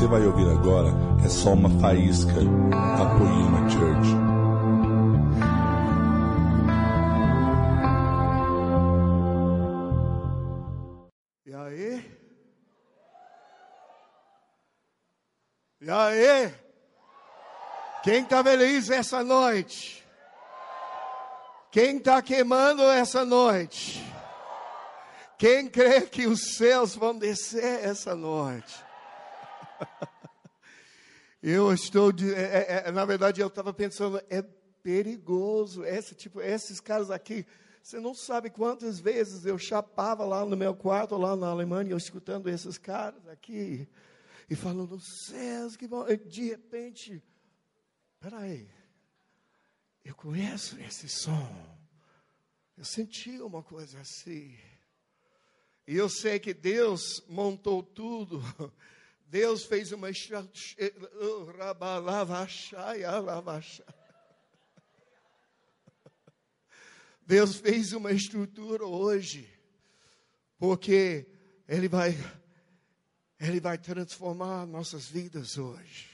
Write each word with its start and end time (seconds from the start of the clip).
você 0.00 0.06
vai 0.06 0.26
ouvir 0.26 0.48
agora 0.48 0.88
é 1.22 1.28
só 1.28 1.52
uma 1.52 1.68
faísca 1.78 2.32
da 2.32 3.18
Poema 3.18 3.68
Church. 3.68 4.08
E 11.44 11.54
aí? 11.54 12.10
E 15.82 15.90
aí? 15.90 16.54
Quem 18.02 18.22
está 18.22 18.42
feliz 18.42 18.88
essa 18.88 19.22
noite? 19.22 20.02
Quem 21.70 21.98
está 21.98 22.22
queimando 22.22 22.84
essa 22.84 23.22
noite? 23.22 24.02
Quem 25.36 25.68
crê 25.68 26.00
que 26.00 26.26
os 26.26 26.56
céus 26.56 26.94
vão 26.94 27.18
descer 27.18 27.84
essa 27.84 28.16
noite? 28.16 28.89
Eu 31.42 31.72
estou, 31.72 32.12
de, 32.12 32.34
é, 32.34 32.42
é, 32.42 32.82
é 32.88 32.90
na 32.92 33.02
verdade, 33.06 33.40
eu 33.40 33.46
estava 33.46 33.72
pensando, 33.72 34.20
é 34.28 34.42
perigoso. 34.82 35.84
Esse, 35.84 36.14
tipo, 36.14 36.38
esses 36.40 36.80
caras 36.80 37.10
aqui, 37.10 37.46
você 37.82 37.98
não 37.98 38.14
sabe 38.14 38.50
quantas 38.50 39.00
vezes 39.00 39.46
eu 39.46 39.58
chapava 39.58 40.24
lá 40.24 40.44
no 40.44 40.54
meu 40.54 40.74
quarto, 40.74 41.16
lá 41.16 41.34
na 41.34 41.48
Alemanha, 41.48 41.92
eu 41.92 41.96
escutando 41.96 42.48
esses 42.50 42.76
caras 42.76 43.26
aqui, 43.26 43.88
e 44.50 44.54
falando, 44.54 45.00
céus, 45.00 45.76
que 45.76 45.88
bom. 45.88 46.04
De 46.26 46.50
repente, 46.50 47.22
peraí, 48.18 48.68
eu 50.04 50.14
conheço 50.14 50.78
esse 50.80 51.08
som. 51.08 51.78
Eu 52.76 52.84
senti 52.84 53.40
uma 53.40 53.62
coisa 53.62 54.00
assim. 54.00 54.58
E 55.86 55.96
eu 55.96 56.08
sei 56.08 56.38
que 56.38 56.52
Deus 56.52 57.22
montou 57.28 57.82
tudo. 57.82 58.42
Deus 59.30 59.64
fez 59.64 59.92
uma 59.92 60.10
Deus 67.24 67.54
fez 67.54 67.92
uma 67.92 68.10
estrutura 68.10 68.84
hoje, 68.84 69.48
porque 70.58 71.28
Ele 71.68 71.86
vai, 71.88 72.18
Ele 73.38 73.60
vai 73.60 73.78
transformar 73.78 74.66
nossas 74.66 75.06
vidas 75.06 75.56
hoje. 75.56 76.10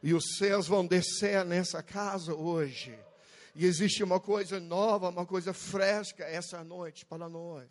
E 0.00 0.14
os 0.14 0.36
céus 0.36 0.68
vão 0.68 0.86
descer 0.86 1.44
nessa 1.44 1.82
casa 1.82 2.32
hoje. 2.32 2.96
E 3.52 3.66
existe 3.66 4.04
uma 4.04 4.20
coisa 4.20 4.60
nova, 4.60 5.08
uma 5.08 5.26
coisa 5.26 5.52
fresca 5.52 6.22
essa 6.22 6.62
noite 6.62 7.04
para 7.04 7.28
nós. 7.28 7.68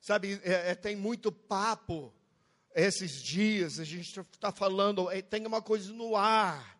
Sabe, 0.00 0.40
é, 0.44 0.70
é, 0.70 0.74
tem 0.76 0.94
muito 0.94 1.32
papo 1.32 2.14
esses 2.74 3.22
dias, 3.22 3.78
a 3.78 3.84
gente 3.84 4.18
está 4.18 4.50
falando, 4.50 5.10
é, 5.10 5.20
tem 5.20 5.46
uma 5.46 5.60
coisa 5.60 5.92
no 5.92 6.16
ar, 6.16 6.78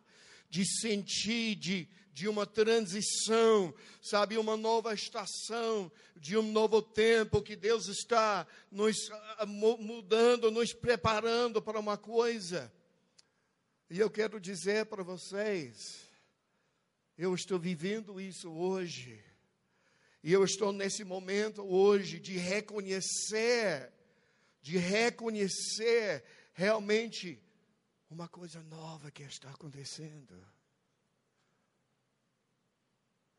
de 0.49 0.65
sentir, 0.65 1.55
de, 1.55 1.87
de 2.11 2.27
uma 2.27 2.45
transição, 2.45 3.73
sabe, 4.01 4.37
uma 4.37 4.55
nova 4.55 4.93
estação, 4.93 5.91
de 6.15 6.37
um 6.37 6.51
novo 6.51 6.81
tempo 6.81 7.41
que 7.41 7.55
Deus 7.55 7.87
está 7.87 8.45
nos 8.71 9.09
mudando, 9.47 10.51
nos 10.51 10.73
preparando 10.73 11.61
para 11.61 11.79
uma 11.79 11.97
coisa. 11.97 12.71
E 13.89 13.99
eu 13.99 14.09
quero 14.09 14.39
dizer 14.39 14.85
para 14.85 15.03
vocês, 15.03 16.09
eu 17.17 17.33
estou 17.35 17.59
vivendo 17.59 18.19
isso 18.19 18.51
hoje. 18.51 19.23
E 20.23 20.31
eu 20.31 20.43
estou 20.43 20.71
nesse 20.71 21.03
momento 21.03 21.61
hoje 21.63 22.19
de 22.19 22.37
reconhecer, 22.37 23.91
de 24.63 24.77
reconhecer 24.77 26.23
realmente 26.53 27.43
uma 28.09 28.29
coisa 28.29 28.63
nova 28.63 29.11
que 29.11 29.21
está 29.21 29.49
acontecendo. 29.49 30.41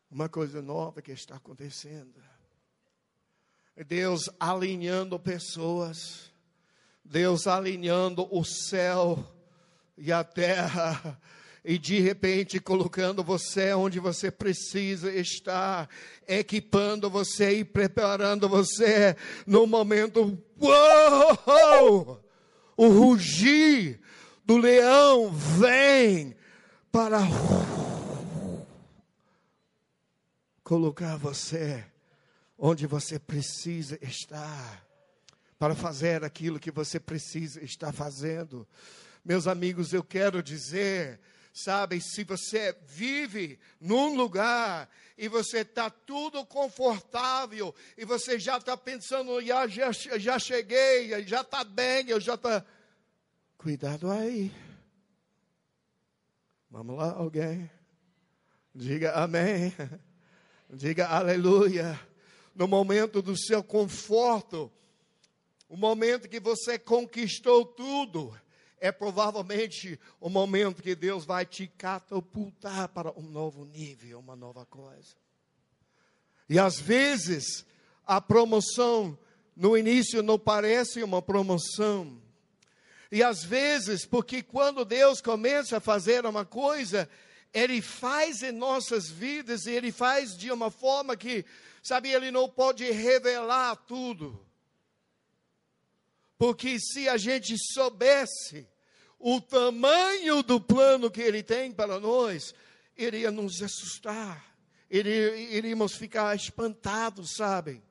Uma 0.09 0.29
coisa 0.29 0.61
nova 0.61 1.01
que 1.01 1.11
está 1.11 1.35
acontecendo. 1.37 2.23
Deus 3.87 4.29
alinhando 4.39 5.19
pessoas, 5.19 6.31
Deus 7.03 7.47
alinhando 7.47 8.27
o 8.31 8.45
céu 8.45 9.17
e 9.97 10.11
a 10.11 10.23
terra 10.23 11.19
e 11.65 11.79
de 11.79 11.99
repente 11.99 12.59
colocando 12.59 13.23
você 13.23 13.73
onde 13.73 13.99
você 13.99 14.29
precisa 14.29 15.11
estar, 15.11 15.89
equipando 16.27 17.09
você 17.09 17.59
e 17.59 17.65
preparando 17.65 18.47
você 18.47 19.15
no 19.47 19.65
momento, 19.65 20.37
uou, 20.61 22.23
o 22.77 22.87
rugir 22.87 23.99
do 24.45 24.57
leão 24.57 25.31
vem 25.31 26.35
para 26.91 27.19
colocar 30.63 31.17
você 31.17 31.83
onde 32.57 32.85
você 32.85 33.17
precisa 33.17 33.97
estar, 34.03 34.85
para 35.57 35.73
fazer 35.73 36.23
aquilo 36.23 36.59
que 36.59 36.69
você 36.69 36.99
precisa 36.99 37.63
estar 37.63 37.91
fazendo. 37.91 38.67
Meus 39.23 39.47
amigos, 39.47 39.93
eu 39.93 40.03
quero 40.03 40.43
dizer 40.43 41.19
Sabe, 41.57 42.01
se 42.01 42.25
você 42.25 42.75
vive 42.85 43.57
num 43.79 44.13
lugar 44.13 44.89
e 45.17 45.29
você 45.29 45.59
está 45.59 45.89
tudo 45.89 46.45
confortável 46.45 47.73
e 47.97 48.03
você 48.03 48.37
já 48.37 48.57
está 48.57 48.75
pensando, 48.75 49.41
já, 49.41 49.65
já, 49.65 49.89
já 49.93 50.37
cheguei, 50.37 51.25
já 51.25 51.39
está 51.39 51.63
bem, 51.63 52.09
eu 52.09 52.19
já 52.19 52.33
está. 52.33 52.65
Cuidado 53.57 54.11
aí. 54.11 54.51
Vamos 56.69 56.97
lá, 56.97 57.13
alguém. 57.13 57.71
Diga 58.73 59.13
amém. 59.13 59.73
Diga 60.69 61.07
aleluia. 61.07 61.97
No 62.53 62.67
momento 62.67 63.21
do 63.21 63.37
seu 63.37 63.63
conforto, 63.63 64.69
o 65.69 65.77
momento 65.77 66.27
que 66.27 66.41
você 66.41 66.77
conquistou 66.77 67.65
tudo, 67.65 68.37
é 68.79 68.91
provavelmente 68.91 69.99
o 70.19 70.29
momento 70.29 70.83
que 70.83 70.95
Deus 70.95 71.25
vai 71.25 71.45
te 71.45 71.67
catapultar 71.67 72.89
para 72.89 73.11
um 73.17 73.23
novo 73.23 73.65
nível, 73.65 74.19
uma 74.19 74.35
nova 74.35 74.65
coisa. 74.65 75.15
E 76.49 76.59
às 76.59 76.79
vezes, 76.79 77.65
a 78.05 78.21
promoção 78.21 79.17
no 79.55 79.77
início 79.77 80.21
não 80.21 80.37
parece 80.37 81.01
uma 81.01 81.21
promoção. 81.21 82.21
E 83.11 83.23
às 83.23 83.43
vezes, 83.43 84.05
porque 84.05 84.43
quando 84.43 84.83
Deus 84.83 85.21
começa 85.21 85.77
a 85.77 85.81
fazer 85.81 86.25
uma 86.25 86.45
coisa, 86.45 87.09
Ele 87.53 87.81
faz 87.81 88.43
em 88.43 88.51
nossas 88.51 89.09
vidas 89.09 89.65
e 89.65 89.71
Ele 89.71 89.91
faz 89.91 90.37
de 90.37 90.51
uma 90.51 90.69
forma 90.69 91.15
que, 91.15 91.45
sabe, 91.81 92.11
Ele 92.11 92.29
não 92.29 92.49
pode 92.49 92.83
revelar 92.91 93.75
tudo. 93.87 94.44
Porque 96.37 96.79
se 96.79 97.07
a 97.07 97.17
gente 97.17 97.55
soubesse 97.57 98.67
o 99.19 99.39
tamanho 99.39 100.43
do 100.43 100.59
plano 100.59 101.09
que 101.09 101.21
Ele 101.21 101.41
tem 101.41 101.71
para 101.71 101.99
nós, 101.99 102.53
iria 102.97 103.31
nos 103.31 103.61
assustar, 103.61 104.55
iríamos 104.89 105.93
ficar 105.93 106.35
espantados, 106.35 107.35
sabem? 107.35 107.81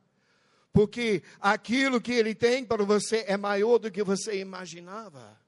Porque 0.73 1.23
aquilo 1.41 2.01
que 2.01 2.13
Ele 2.13 2.35
tem 2.35 2.65
para 2.65 2.85
você 2.85 3.25
é 3.27 3.37
maior 3.37 3.79
do 3.79 3.91
que 3.91 4.03
você 4.03 4.39
imaginava. 4.41 5.39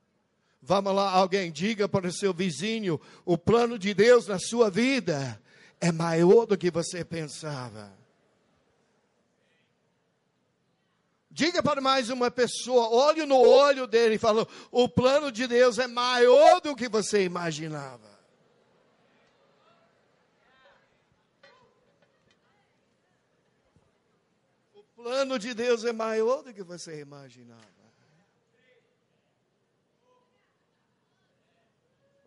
Vamos 0.63 0.95
lá, 0.95 1.11
alguém, 1.11 1.53
diga 1.53 1.89
para 1.89 2.09
o 2.09 2.13
seu 2.13 2.33
vizinho: 2.33 3.01
o 3.25 3.37
plano 3.37 3.79
de 3.79 3.93
Deus 3.93 4.27
na 4.27 4.39
sua 4.39 4.71
vida 4.71 5.41
é 5.81 5.93
maior 5.93 6.47
do 6.47 6.57
que 6.57 6.71
você 6.71 7.05
pensava. 7.05 7.96
Diga 11.37 11.63
para 11.63 11.83
mais 11.83 12.09
uma 12.09 12.31
pessoa, 12.31 12.89
olhe 12.89 13.27
no 13.27 13.37
olho 13.37 13.87
dele 13.87 14.15
e 14.15 14.19
fala: 14.19 14.49
o 14.71 14.89
plano 14.89 15.31
de 15.31 15.47
Deus 15.47 15.79
é 15.79 15.87
maior 15.87 16.63
do 16.63 16.75
que 16.75 16.89
você 16.89 17.25
imaginava. 17.25 18.09
O 24.75 24.83
plano 24.97 25.39
de 25.39 25.53
Deus 25.53 25.85
é 25.85 25.93
maior 25.93 26.43
do 26.43 26.55
que 26.55 26.63
você 26.63 27.01
imaginava. 27.01 27.61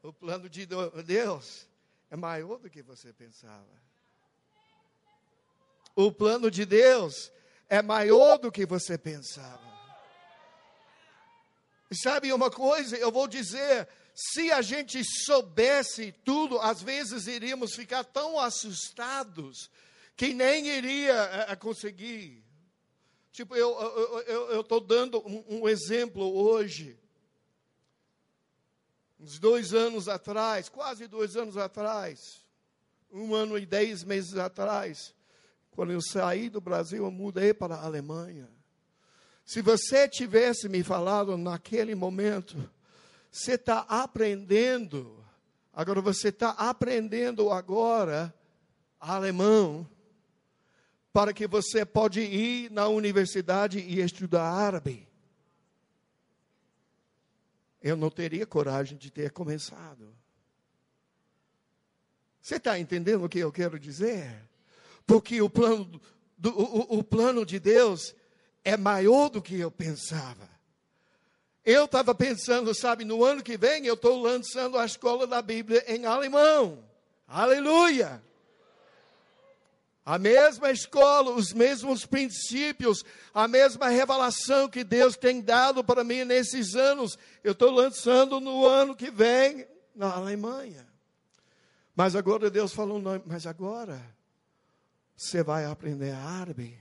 O 0.04 0.14
plano 0.14 0.48
de 0.48 0.68
Deus 1.04 1.68
é 2.12 2.16
maior 2.16 2.60
do 2.60 2.70
que 2.70 2.84
você 2.84 3.12
pensava. 3.12 3.82
O 5.96 6.12
plano 6.12 6.52
de 6.52 6.64
Deus 6.64 7.32
é 7.70 7.82
maior 7.82 8.38
do 8.38 8.52
que 8.52 8.66
você 8.66 8.98
pensava. 8.98 9.70
Sabe 11.92 12.34
uma 12.34 12.50
coisa? 12.50 12.98
Eu 12.98 13.12
vou 13.12 13.28
dizer: 13.28 13.88
se 14.14 14.52
a 14.52 14.62
gente 14.62 15.02
soubesse 15.04 16.12
tudo, 16.24 16.60
às 16.60 16.82
vezes 16.82 17.28
iríamos 17.28 17.74
ficar 17.74 18.04
tão 18.04 18.40
assustados 18.40 19.70
que 20.16 20.34
nem 20.34 20.68
iria 20.68 21.48
uh, 21.52 21.58
conseguir. 21.58 22.44
Tipo, 23.32 23.56
eu 23.56 24.60
estou 24.60 24.82
dando 24.82 25.20
um, 25.26 25.62
um 25.62 25.70
exemplo 25.70 26.24
hoje. 26.24 27.00
uns 29.20 29.40
dois 29.40 29.74
anos 29.74 30.08
atrás, 30.08 30.68
quase 30.68 31.08
dois 31.08 31.36
anos 31.36 31.56
atrás, 31.56 32.46
um 33.12 33.34
ano 33.34 33.58
e 33.58 33.66
dez 33.66 34.04
meses 34.04 34.36
atrás, 34.36 35.14
quando 35.72 35.92
eu 35.92 36.02
saí 36.02 36.50
do 36.50 36.60
Brasil, 36.60 37.06
eu 37.06 37.12
mudei 37.12 37.54
para 37.54 37.76
a 37.76 37.86
Alemanha. 37.86 38.50
Se 39.46 39.62
você 39.62 40.08
tivesse 40.08 40.70
me 40.70 40.84
falado 40.84 41.38
naquele 41.38 41.96
momento, 41.96 42.70
você 43.32 43.54
está 43.54 43.80
aprendendo, 43.80 45.24
agora 45.74 46.02
você 46.02 46.30
está 46.30 46.52
aprendendo 46.52 47.50
agora 47.52 48.34
alemão, 49.00 49.90
para 51.12 51.34
que 51.34 51.48
você 51.48 51.86
pode 51.86 52.22
ir 52.22 52.70
na 52.72 52.88
universidade 52.88 53.80
e 53.80 54.00
estudar 54.00 54.44
árabe. 54.44 55.08
Eu 57.82 57.96
não 57.96 58.10
teria 58.10 58.46
coragem 58.46 58.98
de 58.98 59.10
ter 59.10 59.32
começado. 59.32 60.14
Você 62.42 62.56
está 62.56 62.78
entendendo 62.78 63.24
o 63.24 63.30
que 63.30 63.40
eu 63.40 63.52
quero 63.52 63.80
dizer? 63.80 64.49
Porque 65.10 65.42
o 65.42 65.50
plano, 65.50 66.00
do, 66.38 66.52
o, 66.52 67.00
o 67.00 67.04
plano 67.04 67.44
de 67.44 67.60
Deus 67.60 68.14
é 68.64 68.78
maior 68.78 69.28
do 69.28 69.42
que 69.42 69.60
eu 69.60 69.72
pensava. 69.72 70.48
Eu 71.66 71.86
estava 71.86 72.14
pensando, 72.14 72.76
sabe, 72.76 73.04
no 73.04 73.26
ano 73.26 73.42
que 73.42 73.58
vem 73.58 73.88
eu 73.88 73.96
estou 73.96 74.22
lançando 74.22 74.78
a 74.78 74.86
escola 74.86 75.26
da 75.26 75.42
Bíblia 75.42 75.84
em 75.88 76.06
alemão. 76.06 76.84
Aleluia! 77.28 78.22
A 80.06 80.20
mesma 80.20 80.70
escola, 80.70 81.32
os 81.32 81.54
mesmos 81.54 82.06
princípios, 82.06 83.04
a 83.34 83.48
mesma 83.48 83.90
revelação 83.90 84.70
que 84.70 84.84
Deus 84.84 85.18
tem 85.18 85.42
dado 85.42 85.84
para 85.84 86.04
mim 86.04 86.24
nesses 86.24 86.76
anos, 86.76 87.18
eu 87.44 87.54
estou 87.54 87.72
lançando 87.72 88.40
no 88.40 88.64
ano 88.64 88.96
que 88.96 89.10
vem 89.10 89.66
na 89.96 90.14
Alemanha. 90.14 90.88
Mas 91.96 92.16
agora 92.16 92.52
Deus 92.52 92.72
falou, 92.72 93.02
não, 93.02 93.20
mas 93.26 93.48
agora 93.48 94.19
você 95.20 95.44
vai 95.44 95.66
aprender 95.66 96.12
árabe. 96.12 96.80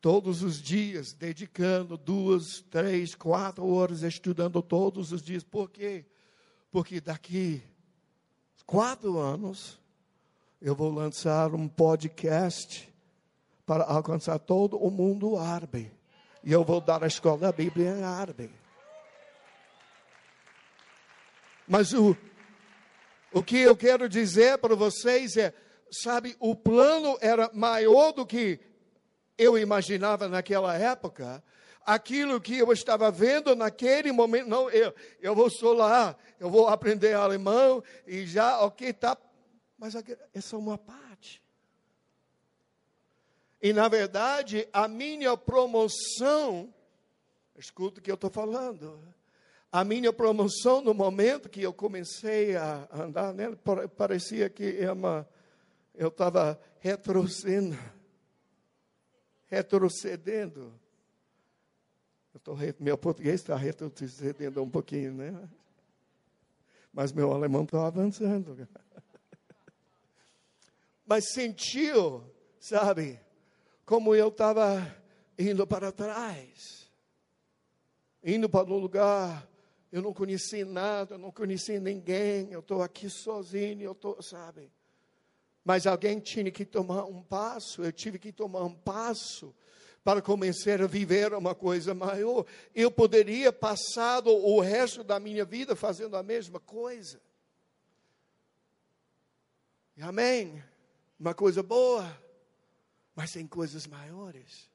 Todos 0.00 0.44
os 0.44 0.62
dias, 0.62 1.12
dedicando 1.12 1.98
duas, 1.98 2.60
três, 2.70 3.16
quatro 3.16 3.66
horas 3.66 4.02
estudando 4.02 4.62
todos 4.62 5.10
os 5.10 5.20
dias. 5.20 5.42
Por 5.42 5.68
quê? 5.68 6.06
Porque 6.70 7.00
daqui 7.00 7.64
quatro 8.64 9.18
anos 9.18 9.80
eu 10.62 10.72
vou 10.72 10.92
lançar 10.92 11.52
um 11.52 11.66
podcast 11.66 12.88
para 13.66 13.82
alcançar 13.82 14.38
todo 14.38 14.78
o 14.78 14.88
mundo 14.88 15.36
árabe. 15.36 15.90
E 16.44 16.52
eu 16.52 16.62
vou 16.62 16.80
dar 16.80 17.02
a 17.02 17.08
escola 17.08 17.38
da 17.38 17.52
Bíblia 17.52 17.90
em 17.90 18.04
árabe. 18.04 18.52
Mas 21.66 21.92
o, 21.92 22.16
o 23.32 23.42
que 23.42 23.58
eu 23.58 23.76
quero 23.76 24.08
dizer 24.08 24.58
para 24.58 24.76
vocês 24.76 25.36
é, 25.36 25.52
sabe, 25.90 26.36
o 26.38 26.54
plano 26.54 27.16
era 27.20 27.50
maior 27.52 28.12
do 28.12 28.26
que 28.26 28.60
eu 29.36 29.56
imaginava 29.58 30.28
naquela 30.28 30.76
época. 30.76 31.42
Aquilo 31.84 32.40
que 32.40 32.58
eu 32.58 32.70
estava 32.72 33.10
vendo 33.10 33.56
naquele 33.56 34.12
momento, 34.12 34.48
não, 34.48 34.68
eu, 34.70 34.94
eu 35.20 35.34
vou 35.34 35.48
só 35.48 35.72
lá, 35.72 36.16
eu 36.38 36.50
vou 36.50 36.68
aprender 36.68 37.14
alemão 37.14 37.82
e 38.06 38.26
já, 38.26 38.60
ok, 38.60 38.90
está 38.90 39.16
mas 39.78 39.94
é 39.94 40.40
só 40.40 40.58
uma 40.58 40.76
parte. 40.76 41.40
E 43.62 43.72
na 43.72 43.88
verdade, 43.88 44.68
a 44.72 44.88
minha 44.88 45.36
promoção, 45.36 46.72
escuta 47.56 48.00
o 48.00 48.02
que 48.02 48.10
eu 48.10 48.16
estou 48.16 48.30
falando, 48.30 49.00
a 49.70 49.84
minha 49.84 50.12
promoção 50.12 50.80
no 50.80 50.92
momento 50.92 51.48
que 51.48 51.62
eu 51.62 51.72
comecei 51.72 52.56
a 52.56 52.88
andar 52.92 53.32
nela, 53.32 53.56
parecia 53.96 54.50
que 54.50 54.78
é 54.78 54.90
uma, 54.90 55.28
eu 55.98 56.08
estava 56.08 56.58
retrocedendo. 56.78 57.76
Retrocedendo. 59.46 60.72
Tô, 62.42 62.56
meu 62.78 62.96
português 62.96 63.40
está 63.40 63.56
retrocedendo 63.56 64.62
um 64.62 64.70
pouquinho, 64.70 65.12
né? 65.12 65.48
Mas 66.92 67.12
meu 67.12 67.32
alemão 67.32 67.64
está 67.64 67.84
avançando 67.86 68.56
mas 71.08 71.30
sentiu, 71.32 72.22
sabe, 72.60 73.18
como 73.86 74.14
eu 74.14 74.28
estava 74.28 74.94
indo 75.38 75.66
para 75.66 75.90
trás, 75.90 76.86
indo 78.22 78.46
para 78.46 78.70
um 78.70 78.76
lugar, 78.76 79.48
eu 79.90 80.02
não 80.02 80.12
conheci 80.12 80.66
nada, 80.66 81.14
eu 81.14 81.18
não 81.18 81.32
conheci 81.32 81.80
ninguém, 81.80 82.52
eu 82.52 82.60
estou 82.60 82.82
aqui 82.82 83.08
sozinho, 83.08 83.80
eu 83.80 83.92
estou, 83.92 84.20
sabe. 84.22 84.70
Mas 85.68 85.86
alguém 85.86 86.18
tinha 86.18 86.50
que 86.50 86.64
tomar 86.64 87.04
um 87.04 87.22
passo, 87.22 87.84
eu 87.84 87.92
tive 87.92 88.18
que 88.18 88.32
tomar 88.32 88.64
um 88.64 88.74
passo 88.74 89.54
para 90.02 90.22
começar 90.22 90.80
a 90.80 90.86
viver 90.86 91.34
uma 91.34 91.54
coisa 91.54 91.92
maior. 91.92 92.46
Eu 92.74 92.90
poderia 92.90 93.52
passar 93.52 94.26
o 94.26 94.58
resto 94.60 95.04
da 95.04 95.20
minha 95.20 95.44
vida 95.44 95.76
fazendo 95.76 96.16
a 96.16 96.22
mesma 96.22 96.58
coisa. 96.58 97.20
Amém? 100.00 100.64
uma 101.20 101.34
coisa 101.34 101.62
boa, 101.62 102.18
mas 103.14 103.32
tem 103.32 103.46
coisas 103.46 103.86
maiores. 103.86 104.70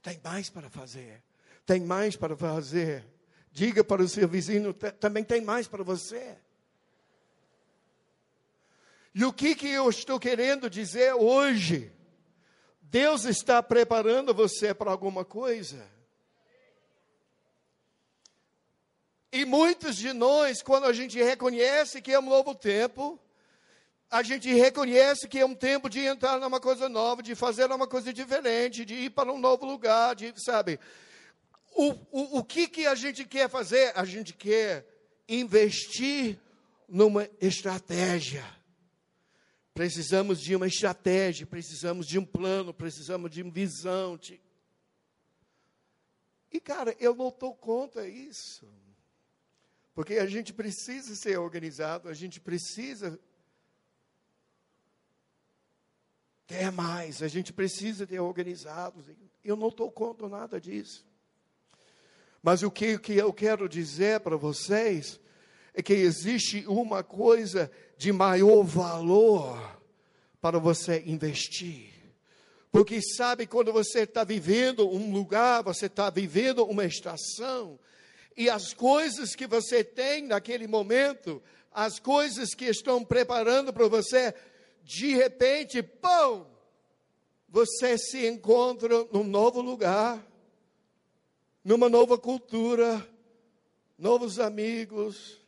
Tem 0.00 0.18
mais 0.24 0.48
para 0.48 0.70
fazer. 0.70 1.22
Tem 1.66 1.78
mais 1.78 2.16
para 2.16 2.34
fazer. 2.34 3.04
Diga 3.50 3.84
para 3.84 4.02
o 4.02 4.08
seu 4.08 4.26
vizinho, 4.26 4.72
também 4.72 5.22
tem 5.22 5.42
mais 5.42 5.68
para 5.68 5.84
você. 5.84 6.38
E 9.14 9.24
o 9.24 9.32
que, 9.32 9.54
que 9.54 9.68
eu 9.68 9.88
estou 9.90 10.18
querendo 10.18 10.70
dizer 10.70 11.14
hoje? 11.14 11.92
Deus 12.80 13.24
está 13.24 13.62
preparando 13.62 14.34
você 14.34 14.72
para 14.72 14.90
alguma 14.90 15.24
coisa. 15.24 15.90
E 19.30 19.44
muitos 19.46 19.96
de 19.96 20.12
nós, 20.12 20.62
quando 20.62 20.84
a 20.84 20.92
gente 20.92 21.22
reconhece 21.22 22.02
que 22.02 22.12
é 22.12 22.18
um 22.18 22.28
novo 22.28 22.54
tempo, 22.54 23.18
a 24.10 24.22
gente 24.22 24.52
reconhece 24.52 25.26
que 25.26 25.38
é 25.38 25.46
um 25.46 25.54
tempo 25.54 25.88
de 25.88 26.00
entrar 26.00 26.38
numa 26.38 26.60
coisa 26.60 26.86
nova, 26.86 27.22
de 27.22 27.34
fazer 27.34 27.64
uma 27.72 27.86
coisa 27.86 28.12
diferente, 28.12 28.84
de 28.84 28.94
ir 28.94 29.10
para 29.10 29.32
um 29.32 29.38
novo 29.38 29.64
lugar, 29.64 30.14
de, 30.14 30.34
sabe? 30.36 30.78
O, 31.74 31.92
o, 32.10 32.38
o 32.40 32.44
que, 32.44 32.68
que 32.68 32.86
a 32.86 32.94
gente 32.94 33.24
quer 33.24 33.48
fazer? 33.48 33.90
A 33.94 34.04
gente 34.04 34.34
quer 34.34 34.86
investir 35.26 36.38
numa 36.86 37.26
estratégia. 37.40 38.44
Precisamos 39.74 40.40
de 40.40 40.54
uma 40.54 40.66
estratégia, 40.66 41.46
precisamos 41.46 42.06
de 42.06 42.18
um 42.18 42.24
plano, 42.24 42.74
precisamos 42.74 43.30
de 43.30 43.42
uma 43.42 43.50
visão. 43.50 44.16
De... 44.18 44.40
E, 46.50 46.60
cara, 46.60 46.94
eu 47.00 47.14
não 47.14 47.28
estou 47.28 47.54
contra 47.54 48.06
isso. 48.06 48.68
Porque 49.94 50.14
a 50.14 50.26
gente 50.26 50.52
precisa 50.52 51.14
ser 51.14 51.38
organizado, 51.38 52.08
a 52.08 52.14
gente 52.14 52.40
precisa 52.40 53.18
ter 56.46 56.70
mais, 56.70 57.22
a 57.22 57.28
gente 57.28 57.52
precisa 57.52 58.06
ter 58.06 58.20
organizados. 58.20 59.06
Eu 59.42 59.56
não 59.56 59.68
estou 59.68 59.90
contra 59.90 60.28
nada 60.28 60.60
disso. 60.60 61.06
Mas 62.42 62.62
o 62.62 62.70
que, 62.70 62.98
que 62.98 63.14
eu 63.14 63.32
quero 63.32 63.68
dizer 63.68 64.20
para 64.20 64.36
vocês 64.36 65.20
é 65.74 65.82
que 65.82 65.92
existe 65.92 66.64
uma 66.66 67.02
coisa 67.02 67.70
de 67.96 68.12
maior 68.12 68.62
valor 68.62 69.80
para 70.40 70.58
você 70.58 71.02
investir. 71.06 71.92
Porque 72.70 73.00
sabe, 73.02 73.46
quando 73.46 73.72
você 73.72 74.00
está 74.00 74.24
vivendo 74.24 74.88
um 74.88 75.12
lugar, 75.12 75.62
você 75.62 75.86
está 75.86 76.08
vivendo 76.10 76.64
uma 76.64 76.84
estação, 76.84 77.78
e 78.36 78.48
as 78.48 78.72
coisas 78.72 79.34
que 79.34 79.46
você 79.46 79.84
tem 79.84 80.26
naquele 80.26 80.66
momento, 80.66 81.42
as 81.70 81.98
coisas 81.98 82.54
que 82.54 82.64
estão 82.64 83.04
preparando 83.04 83.72
para 83.72 83.88
você, 83.88 84.34
de 84.82 85.14
repente, 85.14 85.82
pão, 85.82 86.46
você 87.48 87.98
se 87.98 88.26
encontra 88.26 89.06
num 89.12 89.24
novo 89.24 89.60
lugar, 89.60 90.26
numa 91.62 91.90
nova 91.90 92.16
cultura, 92.16 93.06
novos 93.98 94.40
amigos, 94.40 95.41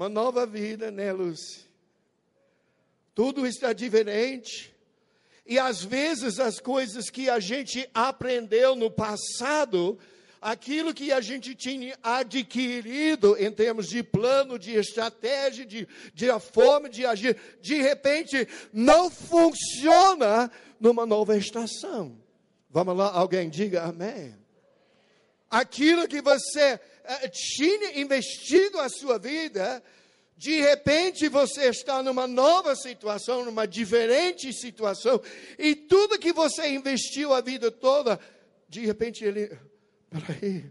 uma 0.00 0.08
nova 0.08 0.46
vida, 0.46 0.90
né, 0.90 1.12
Lúcia? 1.12 1.62
Tudo 3.14 3.46
está 3.46 3.74
diferente. 3.74 4.74
E 5.44 5.58
às 5.58 5.84
vezes 5.84 6.40
as 6.40 6.58
coisas 6.58 7.10
que 7.10 7.28
a 7.28 7.38
gente 7.38 7.86
aprendeu 7.92 8.74
no 8.74 8.90
passado 8.90 9.98
aquilo 10.40 10.94
que 10.94 11.12
a 11.12 11.20
gente 11.20 11.54
tinha 11.54 11.98
adquirido 12.02 13.36
em 13.38 13.52
termos 13.52 13.88
de 13.88 14.02
plano, 14.02 14.58
de 14.58 14.74
estratégia, 14.74 15.66
de, 15.66 15.86
de 16.14 16.30
a 16.30 16.40
forma 16.40 16.88
de 16.88 17.04
agir, 17.04 17.36
de 17.60 17.82
repente 17.82 18.48
não 18.72 19.10
funciona 19.10 20.50
numa 20.80 21.04
nova 21.04 21.36
estação. 21.36 22.16
Vamos 22.70 22.96
lá, 22.96 23.12
alguém 23.12 23.50
diga 23.50 23.82
amém. 23.82 24.34
aquilo 25.50 26.08
que 26.08 26.22
você 26.22 26.80
tinha 27.30 27.98
investido 28.00 28.78
a 28.78 28.88
sua 28.88 29.18
vida, 29.18 29.82
de 30.36 30.60
repente 30.60 31.28
você 31.28 31.68
está 31.68 32.02
numa 32.02 32.26
nova 32.26 32.74
situação, 32.74 33.44
numa 33.44 33.66
diferente 33.66 34.52
situação, 34.52 35.20
e 35.58 35.74
tudo 35.74 36.18
que 36.18 36.32
você 36.32 36.68
investiu 36.68 37.32
a 37.32 37.40
vida 37.40 37.70
toda, 37.70 38.18
de 38.68 38.84
repente 38.86 39.24
ele, 39.24 39.50
peraí, 40.10 40.64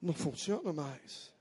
não 0.00 0.12
funciona 0.12 0.72
mais. 0.72 1.32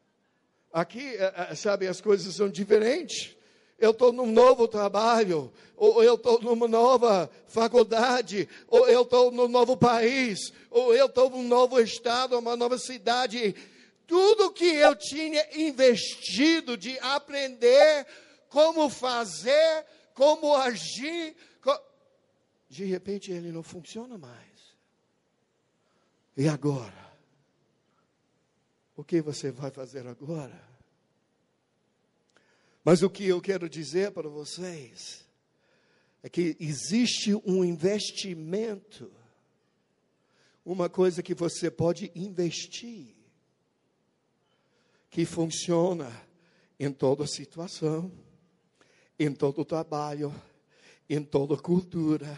Aqui, 0.72 1.16
eh, 1.16 1.34
eh, 1.52 1.56
sabe, 1.56 1.88
as 1.88 2.02
coisas 2.02 2.36
são 2.36 2.50
diferentes 2.50 3.36
eu 3.84 3.92
estou 3.92 4.14
num 4.14 4.32
novo 4.32 4.66
trabalho, 4.66 5.52
ou 5.76 6.02
eu 6.02 6.16
estou 6.16 6.42
numa 6.42 6.70
nova 6.70 7.30
faculdade, 7.48 8.48
ou 8.68 8.88
eu 8.88 9.02
estou 9.02 9.30
num 9.30 9.50
novo 9.50 9.76
país, 9.76 10.54
ou 10.72 10.96
eu 10.96 11.08
estou 11.08 11.30
num 11.30 11.44
novo 11.44 11.78
estado, 11.82 12.40
uma 12.40 12.56
nova 12.56 12.78
cidade. 12.78 13.54
Tudo 14.06 14.52
que 14.52 14.66
eu 14.66 14.96
tinha 14.96 15.46
investido 15.58 16.78
de 16.78 16.98
aprender 17.00 18.06
como 18.50 18.90
fazer, 18.90 19.86
como 20.14 20.56
agir, 20.56 21.36
de 22.74 22.86
repente 22.86 23.32
ele 23.32 23.52
não 23.52 23.62
funciona 23.62 24.18
mais. 24.18 24.76
E 26.36 26.48
agora? 26.48 27.14
O 28.96 29.04
que 29.04 29.22
você 29.22 29.52
vai 29.52 29.70
fazer 29.70 30.08
agora? 30.08 30.60
Mas 32.84 33.04
o 33.04 33.10
que 33.10 33.26
eu 33.26 33.40
quero 33.40 33.70
dizer 33.70 34.12
para 34.12 34.28
vocês 34.28 35.26
é 36.24 36.30
que 36.30 36.58
existe 36.60 37.36
um 37.46 37.64
investimento, 37.64 39.12
uma 40.66 40.90
coisa 40.90 41.22
que 41.22 41.34
você 41.34 41.70
pode 41.70 42.12
investir, 42.16 43.16
que 45.14 45.26
funciona 45.26 46.12
em 46.80 46.92
toda 46.92 47.28
situação, 47.28 48.12
em 49.18 49.32
todo 49.32 49.64
trabalho, 49.64 50.34
em 51.08 51.22
toda 51.24 51.56
cultura, 51.56 52.36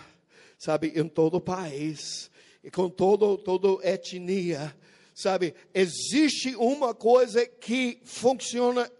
sabe, 0.59 0.91
em 0.93 1.07
todo 1.07 1.39
país, 1.39 2.29
e 2.61 2.69
com 2.69 2.89
todo, 2.89 3.37
toda 3.37 3.87
etnia, 3.87 4.75
sabe, 5.13 5.55
existe 5.73 6.53
uma 6.57 6.93
coisa 6.93 7.45
que 7.45 8.01
funciona 8.03 8.91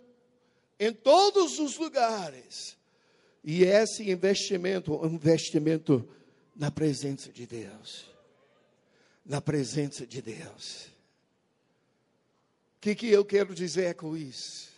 em 0.79 0.93
todos 0.93 1.59
os 1.59 1.77
lugares. 1.77 2.77
E 3.43 3.65
esse 3.65 4.09
investimento 4.09 4.93
é 4.93 5.05
um 5.05 5.15
investimento 5.15 6.07
na 6.55 6.71
presença 6.71 7.29
de 7.29 7.45
Deus. 7.45 8.09
Na 9.25 9.41
presença 9.41 10.07
de 10.07 10.21
Deus. 10.21 10.94
Que, 12.85 12.93
que 12.93 13.09
eu 13.09 13.25
quero 13.25 13.55
dizer 13.55 13.95
com 13.95 14.15
isso? 14.15 14.69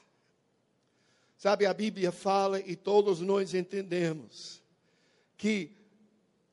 Sabe, 1.37 1.65
a 1.65 1.73
Bíblia 1.73 2.09
fala 2.09 2.57
e 2.57 2.73
todos 2.73 3.19
nós 3.19 3.53
entendemos 3.53 4.61
que 5.35 5.73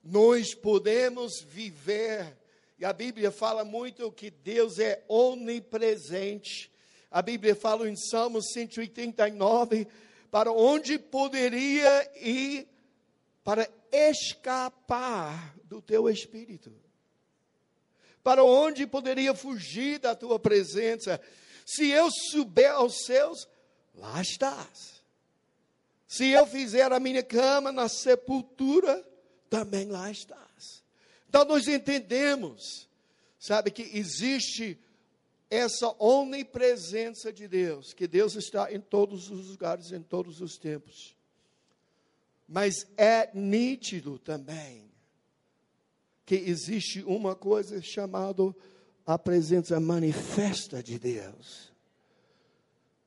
nós 0.02 0.52
podemos 0.52 1.42
viver, 1.42 2.36
e 2.76 2.84
a 2.84 2.92
Bíblia 2.92 3.30
fala 3.30 3.64
muito 3.64 4.10
que 4.10 4.30
Deus 4.30 4.80
é 4.80 5.04
onipresente, 5.06 6.72
a 7.08 7.22
Bíblia 7.22 7.54
fala 7.54 7.88
em 7.88 7.94
Salmos 7.94 8.46
189, 8.52 9.86
para 10.32 10.50
onde 10.50 10.98
poderia 10.98 12.10
ir 12.20 12.66
para 13.44 13.70
escapar 13.92 15.54
do 15.62 15.80
teu 15.80 16.10
espírito? 16.10 16.72
Para 18.24 18.42
onde 18.42 18.88
poderia 18.88 19.36
fugir 19.36 20.00
da 20.00 20.16
tua 20.16 20.40
presença? 20.40 21.20
Se 21.64 21.88
eu 21.88 22.10
subir 22.10 22.66
aos 22.66 23.04
céus, 23.04 23.48
lá 23.94 24.20
estás. 24.20 25.02
Se 26.06 26.28
eu 26.28 26.46
fizer 26.46 26.92
a 26.92 27.00
minha 27.00 27.22
cama 27.22 27.72
na 27.72 27.88
sepultura, 27.88 29.04
também 29.48 29.86
lá 29.86 30.10
estás. 30.10 30.82
Então 31.28 31.44
nós 31.44 31.66
entendemos, 31.66 32.88
sabe, 33.38 33.70
que 33.70 33.82
existe 33.82 34.78
essa 35.50 35.94
onipresença 35.98 37.32
de 37.32 37.48
Deus, 37.48 37.92
que 37.92 38.06
Deus 38.06 38.34
está 38.34 38.72
em 38.72 38.80
todos 38.80 39.30
os 39.30 39.48
lugares, 39.48 39.92
em 39.92 40.02
todos 40.02 40.40
os 40.40 40.56
tempos. 40.56 41.16
Mas 42.48 42.86
é 42.96 43.30
nítido 43.34 44.18
também 44.18 44.84
que 46.26 46.34
existe 46.34 47.02
uma 47.02 47.34
coisa 47.34 47.80
chamada 47.82 48.54
a 49.06 49.18
presença 49.18 49.78
manifesta 49.78 50.82
de 50.82 50.98
Deus. 50.98 51.72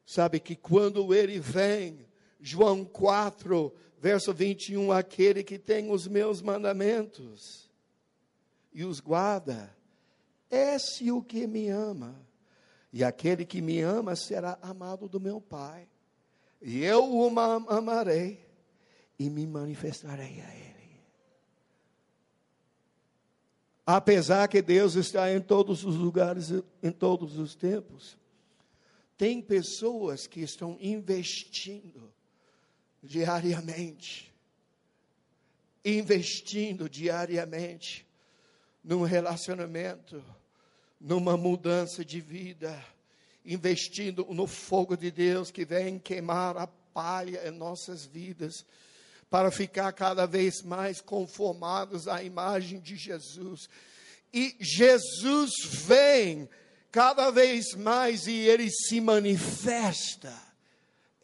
Sabe 0.05 0.39
que 0.39 0.55
quando 0.55 1.13
ele 1.13 1.39
vem, 1.39 2.05
João 2.39 2.85
4, 2.85 3.73
verso 3.99 4.33
21, 4.33 4.91
aquele 4.91 5.43
que 5.43 5.57
tem 5.57 5.91
os 5.91 6.07
meus 6.07 6.41
mandamentos 6.41 7.69
e 8.71 8.85
os 8.85 8.99
guarda, 8.99 9.75
esse 10.49 11.11
o 11.11 11.21
que 11.21 11.45
me 11.45 11.67
ama 11.67 12.15
e 12.93 13.03
aquele 13.03 13.45
que 13.45 13.61
me 13.61 13.81
ama 13.81 14.15
será 14.15 14.57
amado 14.61 15.09
do 15.09 15.19
meu 15.19 15.41
Pai. 15.41 15.87
E 16.61 16.83
eu 16.83 17.03
o 17.13 17.27
amarei 17.69 18.45
e 19.19 19.29
me 19.29 19.45
manifestarei 19.45 20.41
a 20.41 20.55
ele. 20.55 20.76
Apesar 23.89 24.49
que 24.49 24.61
Deus 24.61 24.95
está 24.95 25.31
em 25.31 25.39
todos 25.39 25.85
os 25.85 25.95
lugares, 25.95 26.51
em 26.83 26.91
todos 26.91 27.37
os 27.37 27.55
tempos, 27.55 28.17
tem 29.17 29.41
pessoas 29.41 30.27
que 30.27 30.41
estão 30.41 30.77
investindo 30.81 32.11
diariamente, 33.01 34.29
investindo 35.85 36.89
diariamente 36.89 38.05
num 38.83 39.03
relacionamento 39.03 40.21
numa 40.99 41.37
mudança 41.37 42.03
de 42.03 42.19
vida, 42.19 42.83
investindo 43.45 44.25
no 44.31 44.47
fogo 44.47 44.97
de 44.97 45.09
Deus 45.11 45.49
que 45.49 45.63
vem 45.63 45.97
queimar 45.97 46.57
a 46.57 46.67
palha 46.67 47.47
em 47.47 47.51
nossas 47.51 48.05
vidas, 48.05 48.65
para 49.29 49.51
ficar 49.51 49.91
cada 49.93 50.25
vez 50.25 50.61
mais 50.61 51.01
conformados 51.01 52.07
à 52.07 52.23
imagem 52.23 52.79
de 52.79 52.95
Jesus. 52.95 53.69
E 54.33 54.55
Jesus 54.59 55.51
vem 55.63 56.49
cada 56.91 57.29
vez 57.29 57.73
mais 57.75 58.27
e 58.27 58.33
ele 58.33 58.69
se 58.69 59.01
manifesta 59.01 60.33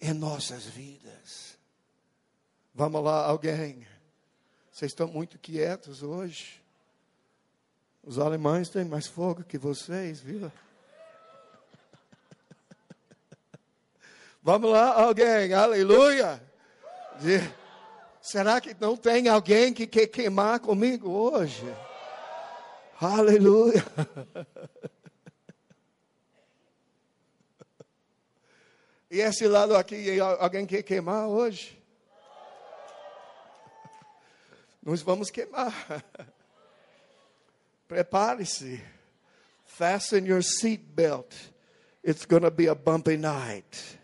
em 0.01 0.13
nossas 0.13 0.65
vidas. 0.65 1.57
Vamos 2.75 3.03
lá, 3.03 3.25
alguém. 3.25 3.87
Vocês 4.71 4.91
estão 4.91 5.07
muito 5.07 5.37
quietos 5.37 6.03
hoje. 6.03 6.61
Os 8.03 8.19
alemães 8.19 8.67
têm 8.69 8.83
mais 8.83 9.07
fogo 9.07 9.43
que 9.43 9.57
vocês, 9.57 10.19
viu? 10.19 10.51
Vamos 14.41 14.71
lá, 14.71 15.01
alguém, 15.01 15.53
aleluia. 15.53 16.41
Será 18.23 18.61
que 18.61 18.73
não 18.79 18.95
tem 18.95 19.27
alguém 19.27 19.73
que 19.73 19.85
quer 19.85 20.07
queimar 20.07 20.61
comigo 20.61 21.11
hoje? 21.11 21.63
Aleluia. 22.99 23.83
E 29.11 29.19
esse 29.19 29.47
lado 29.47 29.75
aqui, 29.75 30.19
alguém 30.19 30.65
quer 30.65 30.81
queimar 30.81 31.27
hoje? 31.27 31.79
Nós 34.81 35.03
vamos 35.03 35.29
queimar. 35.29 35.71
Prepare-se. 37.87 38.81
Fasten 39.65 40.25
your 40.25 40.41
seat 40.41 40.95
belt. 40.95 41.31
It's 42.03 42.25
going 42.25 42.41
to 42.43 42.51
be 42.51 42.67
a 42.67 42.73
bumpy 42.73 43.17
night. 43.17 43.99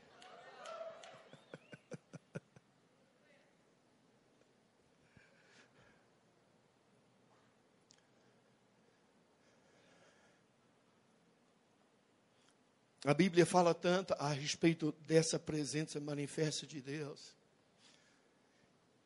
A 13.06 13.14
Bíblia 13.14 13.46
fala 13.46 13.74
tanto 13.74 14.14
a 14.20 14.30
respeito 14.34 14.92
dessa 15.08 15.40
presença 15.40 16.00
manifesta 16.00 16.68
de 16.68 16.82
Deus. 16.82 17.34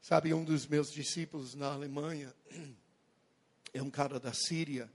Sabe, 0.01 0.33
um 0.33 0.43
dos 0.43 0.65
meus 0.65 0.91
discípulos 0.91 1.53
na 1.53 1.71
Alemanha, 1.71 2.33
é 3.73 3.81
um 3.81 3.89
cara 3.89 4.19
da 4.19 4.33
Síria. 4.33 4.89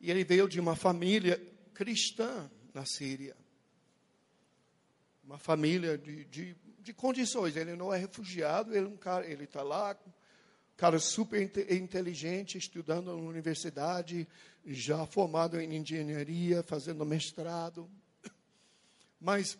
E 0.00 0.10
ele 0.10 0.24
veio 0.24 0.48
de 0.48 0.60
uma 0.60 0.76
família 0.76 1.38
cristã 1.74 2.50
na 2.72 2.86
Síria. 2.86 3.36
Uma 5.24 5.38
família 5.38 5.98
de, 5.98 6.24
de, 6.26 6.56
de 6.80 6.92
condições. 6.94 7.56
Ele 7.56 7.74
não 7.74 7.92
é 7.92 7.98
refugiado, 7.98 8.74
ele 8.74 8.86
é 8.86 8.88
um 8.88 8.96
cara, 8.96 9.26
ele 9.26 9.44
está 9.44 9.62
lá 9.62 9.94
cara 10.78 11.00
super 11.00 11.42
inteligente, 11.42 12.56
estudando 12.56 13.06
na 13.06 13.14
universidade, 13.14 14.28
já 14.64 15.04
formado 15.04 15.60
em 15.60 15.74
engenharia, 15.76 16.62
fazendo 16.62 17.04
mestrado. 17.04 17.90
Mas 19.20 19.58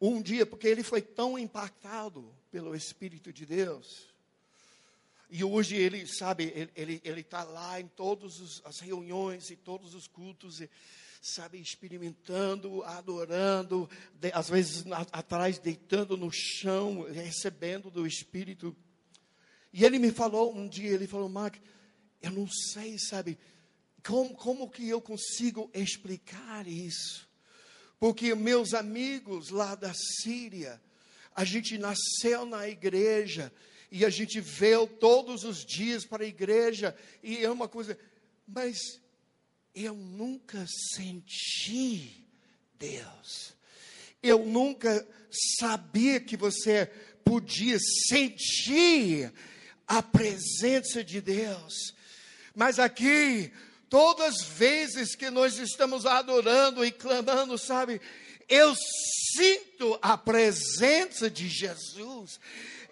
um 0.00 0.22
dia, 0.22 0.46
porque 0.46 0.68
ele 0.68 0.84
foi 0.84 1.02
tão 1.02 1.36
impactado 1.36 2.32
pelo 2.48 2.76
Espírito 2.76 3.32
de 3.32 3.44
Deus, 3.44 4.06
e 5.28 5.42
hoje 5.42 5.74
ele, 5.74 6.06
sabe, 6.06 6.70
ele 6.76 7.00
ele 7.04 7.20
está 7.20 7.42
lá 7.42 7.80
em 7.80 7.88
todas 7.88 8.62
as 8.64 8.78
reuniões 8.78 9.50
e 9.50 9.56
todos 9.56 9.96
os 9.96 10.06
cultos, 10.06 10.60
e, 10.60 10.70
sabe, 11.20 11.60
experimentando, 11.60 12.84
adorando, 12.84 13.90
de, 14.14 14.30
às 14.32 14.48
vezes 14.48 14.84
na, 14.84 15.00
atrás 15.10 15.58
deitando 15.58 16.16
no 16.16 16.30
chão, 16.30 17.02
recebendo 17.10 17.90
do 17.90 18.06
Espírito. 18.06 18.76
E 19.72 19.84
ele 19.84 19.98
me 19.98 20.10
falou 20.10 20.54
um 20.54 20.68
dia, 20.68 20.90
ele 20.90 21.06
falou, 21.06 21.28
Mark, 21.28 21.56
eu 22.20 22.30
não 22.30 22.48
sei, 22.48 22.98
sabe, 22.98 23.38
como, 24.06 24.34
como 24.34 24.70
que 24.70 24.88
eu 24.88 25.00
consigo 25.00 25.70
explicar 25.72 26.66
isso? 26.66 27.28
Porque 27.98 28.34
meus 28.34 28.74
amigos 28.74 29.50
lá 29.50 29.74
da 29.74 29.92
Síria, 29.94 30.80
a 31.34 31.44
gente 31.44 31.78
nasceu 31.78 32.44
na 32.44 32.68
igreja 32.68 33.52
e 33.90 34.04
a 34.04 34.10
gente 34.10 34.40
veio 34.40 34.86
todos 34.86 35.44
os 35.44 35.64
dias 35.64 36.04
para 36.04 36.24
a 36.24 36.28
igreja 36.28 36.96
e 37.22 37.38
é 37.38 37.50
uma 37.50 37.68
coisa, 37.68 37.98
mas 38.46 38.78
eu 39.74 39.94
nunca 39.94 40.64
senti 40.94 42.26
Deus. 42.78 43.54
Eu 44.22 44.44
nunca 44.44 45.06
sabia 45.58 46.20
que 46.20 46.36
você 46.36 46.86
podia 47.24 47.78
sentir 48.08 49.32
a 49.90 50.00
presença 50.00 51.02
de 51.02 51.20
Deus. 51.20 51.92
Mas 52.54 52.78
aqui, 52.78 53.52
todas 53.88 54.36
as 54.36 54.42
vezes 54.44 55.16
que 55.16 55.28
nós 55.30 55.58
estamos 55.58 56.06
adorando 56.06 56.84
e 56.84 56.92
clamando, 56.92 57.58
sabe, 57.58 58.00
eu 58.48 58.72
sinto 59.34 59.98
a 60.00 60.16
presença 60.16 61.28
de 61.28 61.48
Jesus. 61.48 62.38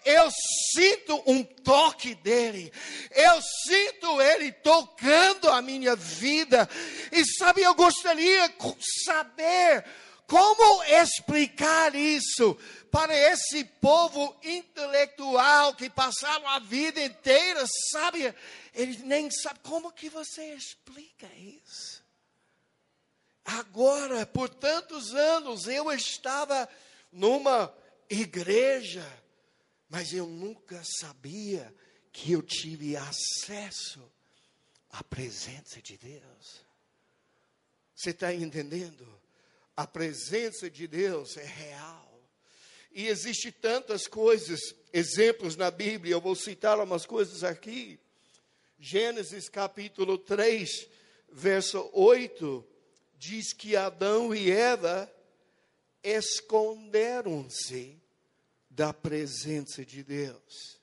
Eu 0.03 0.29
sinto 0.73 1.23
um 1.25 1.41
toque 1.41 2.15
dele. 2.15 2.69
Eu 3.11 3.41
sinto 3.65 4.21
ele 4.21 4.51
tocando 4.51 5.49
a 5.49 5.61
minha 5.61 5.95
vida. 5.95 6.69
E 7.13 7.23
sabe, 7.37 7.61
eu 7.61 7.75
gostaria 7.75 8.49
de 8.49 9.05
saber 9.05 9.85
como 10.29 10.83
explicar 10.83 11.95
isso 11.95 12.55
para 12.91 13.15
esse 13.15 13.63
povo 13.63 14.37
intelectual 14.43 15.73
que 15.73 15.89
passaram 15.89 16.47
a 16.47 16.59
vida 16.59 17.03
inteira, 17.03 17.65
sabe? 17.91 18.33
Ele 18.75 18.95
nem 18.99 19.31
sabe 19.31 19.59
como 19.63 19.91
que 19.91 20.07
você 20.07 20.53
explica 20.53 21.27
isso. 21.35 22.03
Agora, 23.43 24.23
por 24.27 24.49
tantos 24.49 25.15
anos, 25.15 25.67
eu 25.67 25.91
estava 25.91 26.69
numa 27.11 27.73
igreja, 28.07 29.05
mas 29.89 30.13
eu 30.13 30.27
nunca 30.27 30.79
sabia 30.83 31.73
que 32.11 32.33
eu 32.33 32.43
tive 32.43 32.95
acesso 32.95 33.99
à 34.91 35.03
presença 35.03 35.81
de 35.81 35.97
Deus. 35.97 36.63
Você 37.95 38.11
está 38.11 38.31
entendendo? 38.31 39.18
A 39.79 39.87
presença 39.87 40.69
de 40.69 40.89
Deus 40.89 41.37
é 41.37 41.45
real. 41.45 42.21
E 42.91 43.07
existe 43.07 43.49
tantas 43.49 44.07
coisas, 44.07 44.59
exemplos 44.91 45.55
na 45.55 45.71
Bíblia, 45.71 46.11
eu 46.11 46.19
vou 46.19 46.35
citar 46.35 46.77
umas 46.81 47.05
coisas 47.05 47.45
aqui. 47.45 47.97
Gênesis 48.77 49.47
capítulo 49.47 50.17
3, 50.17 50.85
verso 51.29 51.89
8, 51.93 52.67
diz 53.17 53.53
que 53.53 53.77
Adão 53.77 54.35
e 54.35 54.51
Eva 54.51 55.09
esconderam-se 56.03 57.97
da 58.69 58.91
presença 58.91 59.85
de 59.85 60.03
Deus. 60.03 60.77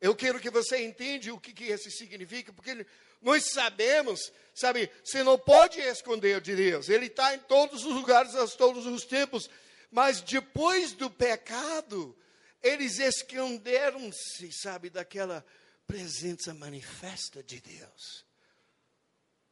Eu 0.00 0.14
quero 0.14 0.38
que 0.38 0.48
você 0.48 0.84
entenda 0.84 1.34
o 1.34 1.40
que, 1.40 1.52
que 1.52 1.64
isso 1.64 1.90
significa, 1.90 2.52
porque 2.52 2.86
nós 3.20 3.46
sabemos, 3.46 4.32
sabe, 4.58 4.90
você 5.04 5.22
não 5.22 5.38
pode 5.38 5.80
esconder 5.80 6.40
de 6.40 6.54
Deus, 6.54 6.88
Ele 6.88 7.06
está 7.06 7.34
em 7.34 7.38
todos 7.40 7.84
os 7.84 7.94
lugares, 7.94 8.34
a 8.34 8.46
todos 8.48 8.86
os 8.86 9.04
tempos, 9.04 9.48
mas 9.90 10.20
depois 10.20 10.92
do 10.92 11.10
pecado, 11.10 12.16
eles 12.62 12.98
esconderam-se, 12.98 14.52
sabe, 14.52 14.90
daquela 14.90 15.44
presença 15.86 16.52
manifesta 16.52 17.42
de 17.42 17.60
Deus. 17.60 18.24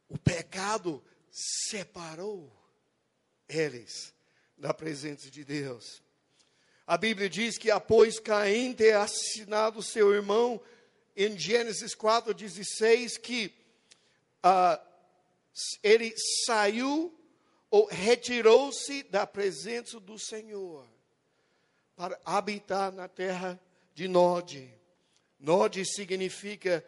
O 0.09 0.19
pecado 0.19 1.03
separou 1.31 2.53
eles 3.49 4.15
da 4.57 4.73
presença 4.73 5.31
de 5.31 5.45
Deus. 5.45 6.03
A 6.87 6.97
Bíblia 6.97 7.29
diz 7.29 7.59
que 7.59 7.71
após 7.71 8.19
Caim 8.21 8.73
ter 8.73 8.95
assinado 8.95 9.83
seu 9.83 10.15
irmão, 10.15 10.61
em 11.17 11.37
Gênesis 11.39 11.95
4,16, 11.95 13.19
que 13.19 13.53
uh, 14.45 14.81
ele 15.83 16.15
saiu 16.45 17.13
ou 17.71 17.87
retirou-se 17.87 19.03
da 19.05 19.27
presença 19.27 19.99
do 19.99 20.19
Senhor 20.19 20.87
para 21.95 22.21
habitar 22.25 22.93
na 22.93 23.09
terra 23.09 23.61
de 23.95 24.07
Nod. 24.07 24.73
Nod 25.39 25.85
significa 25.85 26.85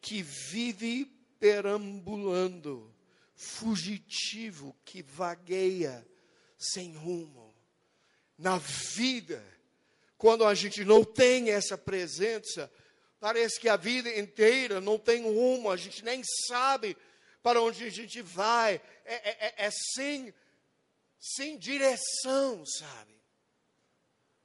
que 0.00 0.22
vive 0.22 1.06
perambulando, 1.38 2.92
fugitivo, 3.34 4.76
que 4.84 5.02
vagueia 5.02 6.06
sem 6.58 6.94
rumo. 6.94 7.54
Na 8.36 8.58
vida, 8.58 9.42
quando 10.18 10.44
a 10.44 10.54
gente 10.54 10.84
não 10.84 11.04
tem 11.04 11.50
essa 11.50 11.78
presença, 11.78 12.70
Parece 13.20 13.60
que 13.60 13.68
a 13.68 13.76
vida 13.76 14.18
inteira 14.18 14.80
não 14.80 14.98
tem 14.98 15.22
rumo, 15.22 15.70
a 15.70 15.76
gente 15.76 16.02
nem 16.02 16.22
sabe 16.48 16.96
para 17.42 17.60
onde 17.60 17.84
a 17.84 17.90
gente 17.90 18.20
vai, 18.22 18.80
é, 19.04 19.14
é, 19.14 19.46
é, 19.46 19.54
é 19.66 19.70
sem, 19.70 20.32
sem 21.18 21.58
direção, 21.58 22.64
sabe? 22.66 23.14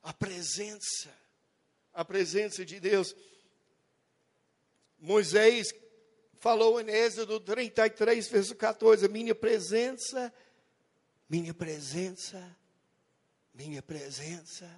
A 0.02 0.14
presença, 0.14 1.14
a 1.94 2.06
presença 2.06 2.66
de 2.66 2.80
Deus. 2.80 3.16
Moisés 4.98 5.74
falou 6.40 6.80
em 6.80 6.90
Êxodo 6.90 7.40
33, 7.40 8.28
verso 8.28 8.56
14: 8.56 9.08
Minha 9.10 9.36
presença, 9.36 10.34
minha 11.30 11.54
presença, 11.54 12.56
minha 13.54 13.82
presença 13.82 14.70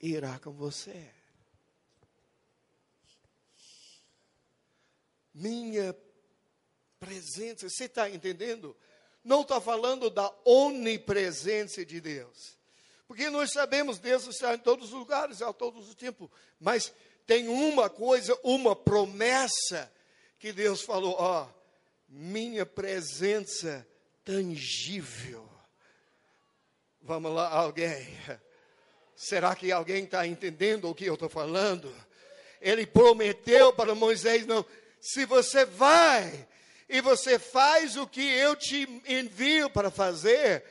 irá 0.00 0.38
com 0.38 0.52
você. 0.52 1.18
minha 5.38 5.92
presença. 5.92 6.07
Você 7.00 7.84
está 7.84 8.10
entendendo? 8.10 8.76
Não 9.22 9.42
está 9.42 9.60
falando 9.60 10.10
da 10.10 10.32
onipresença 10.44 11.84
de 11.84 12.00
Deus. 12.00 12.56
Porque 13.06 13.30
nós 13.30 13.52
sabemos 13.52 13.98
Deus 13.98 14.26
está 14.26 14.54
em 14.54 14.58
todos 14.58 14.88
os 14.88 14.98
lugares, 14.98 15.40
a 15.40 15.52
todos 15.52 15.88
os 15.88 15.94
tempos. 15.94 16.28
Mas 16.60 16.92
tem 17.26 17.48
uma 17.48 17.88
coisa, 17.88 18.38
uma 18.42 18.74
promessa 18.74 19.90
que 20.38 20.52
Deus 20.52 20.82
falou: 20.82 21.14
ó, 21.18 21.48
minha 22.08 22.66
presença 22.66 23.86
tangível. 24.24 25.48
Vamos 27.00 27.32
lá, 27.32 27.48
alguém. 27.48 28.08
Será 29.14 29.54
que 29.54 29.72
alguém 29.72 30.04
está 30.04 30.26
entendendo 30.26 30.88
o 30.88 30.94
que 30.94 31.06
eu 31.06 31.14
estou 31.14 31.28
falando? 31.28 31.94
Ele 32.60 32.86
prometeu 32.86 33.72
para 33.72 33.94
Moisés: 33.94 34.46
não, 34.46 34.64
se 35.00 35.24
você 35.24 35.64
vai 35.64 36.46
e 36.88 37.00
você 37.00 37.38
faz 37.38 37.96
o 37.96 38.06
que 38.06 38.22
eu 38.22 38.56
te 38.56 39.02
envio 39.06 39.68
para 39.68 39.90
fazer, 39.90 40.64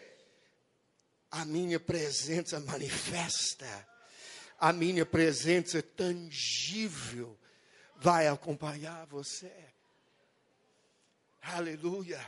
a 1.29 1.45
minha 1.45 1.79
presença 1.79 2.59
manifesta, 2.59 3.87
a 4.59 4.73
minha 4.73 5.05
presença 5.05 5.81
tangível 5.81 7.37
vai 7.97 8.27
acompanhar 8.27 9.05
você. 9.05 9.51
Aleluia. 11.41 12.19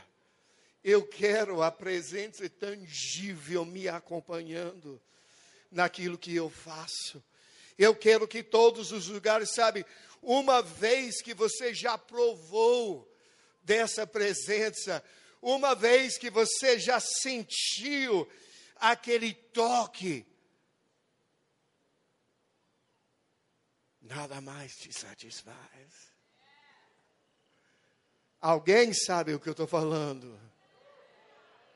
Eu 0.82 1.06
quero 1.06 1.62
a 1.62 1.70
presença 1.70 2.48
tangível 2.48 3.64
me 3.64 3.88
acompanhando 3.88 5.00
naquilo 5.70 6.16
que 6.16 6.34
eu 6.34 6.48
faço. 6.48 7.22
Eu 7.76 7.94
quero 7.94 8.28
que 8.28 8.42
todos 8.42 8.92
os 8.92 9.08
lugares, 9.08 9.52
sabe, 9.54 9.84
uma 10.22 10.62
vez 10.62 11.20
que 11.22 11.34
você 11.34 11.74
já 11.74 11.98
provou 11.98 13.09
dessa 13.70 14.04
presença, 14.04 15.00
uma 15.40 15.76
vez 15.76 16.18
que 16.18 16.28
você 16.28 16.76
já 16.76 16.98
sentiu 16.98 18.28
aquele 18.74 19.32
toque, 19.32 20.26
nada 24.02 24.40
mais 24.40 24.74
te 24.74 24.92
satisfaz. 24.92 26.10
Alguém 28.40 28.92
sabe 28.92 29.34
o 29.34 29.38
que 29.38 29.48
eu 29.48 29.52
estou 29.52 29.68
falando? 29.68 30.36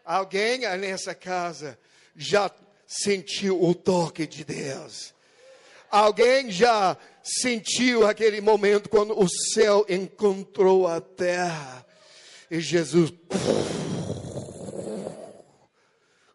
Alguém 0.04 0.62
nessa 0.76 1.14
casa 1.14 1.78
já 2.16 2.52
sentiu 2.88 3.62
o 3.62 3.72
toque 3.72 4.26
de 4.26 4.42
Deus? 4.42 5.14
Alguém 5.94 6.50
já 6.50 6.96
sentiu 7.22 8.04
aquele 8.04 8.40
momento 8.40 8.88
quando 8.88 9.16
o 9.16 9.28
céu 9.28 9.86
encontrou 9.88 10.88
a 10.88 11.00
terra 11.00 11.86
e 12.50 12.58
Jesus 12.58 13.12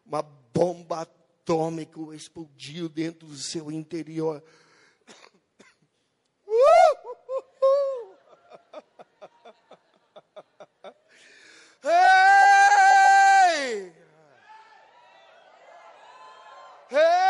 uma 0.06 0.22
bomba 0.22 1.02
atômica 1.02 2.00
explodiu 2.16 2.88
dentro 2.88 3.28
do 3.28 3.36
seu 3.36 3.70
interior. 3.70 4.42
Hey! 11.84 13.92
Hey! 16.92 16.92
Uh! 16.92 17.30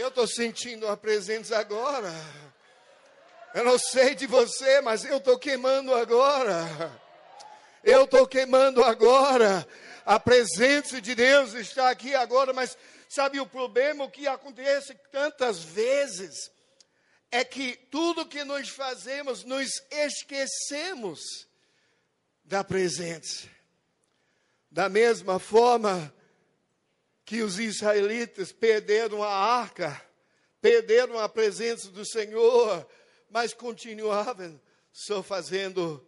Eu 0.00 0.09
estou 0.20 0.26
sentindo 0.26 0.86
a 0.86 0.96
presença 0.96 1.56
agora. 1.56 2.12
Eu 3.54 3.64
não 3.64 3.78
sei 3.78 4.14
de 4.14 4.26
você, 4.26 4.80
mas 4.82 5.02
eu 5.04 5.16
estou 5.16 5.38
queimando 5.38 5.94
agora. 5.94 7.00
Eu 7.82 8.04
estou 8.04 8.26
queimando 8.26 8.84
agora. 8.84 9.66
A 10.04 10.20
presença 10.20 11.00
de 11.00 11.14
Deus 11.14 11.54
está 11.54 11.88
aqui 11.88 12.14
agora, 12.14 12.52
mas 12.52 12.76
sabe 13.08 13.40
o 13.40 13.46
problema? 13.46 14.04
O 14.04 14.10
que 14.10 14.26
acontece 14.26 14.94
tantas 15.10 15.60
vezes 15.60 16.50
é 17.30 17.42
que 17.42 17.76
tudo 17.90 18.26
que 18.26 18.44
nós 18.44 18.68
fazemos, 18.68 19.42
nos 19.44 19.70
esquecemos 19.90 21.48
da 22.44 22.62
presença. 22.62 23.48
Da 24.70 24.88
mesma 24.88 25.38
forma 25.38 26.12
que 27.30 27.42
os 27.42 27.60
israelitas 27.60 28.50
perderam 28.50 29.22
a 29.22 29.32
arca, 29.32 30.09
perderam 30.60 31.18
a 31.18 31.28
presença 31.28 31.88
do 31.90 32.04
Senhor, 32.04 32.86
mas 33.28 33.54
continuavam 33.54 34.60
só 34.92 35.22
fazendo 35.22 36.04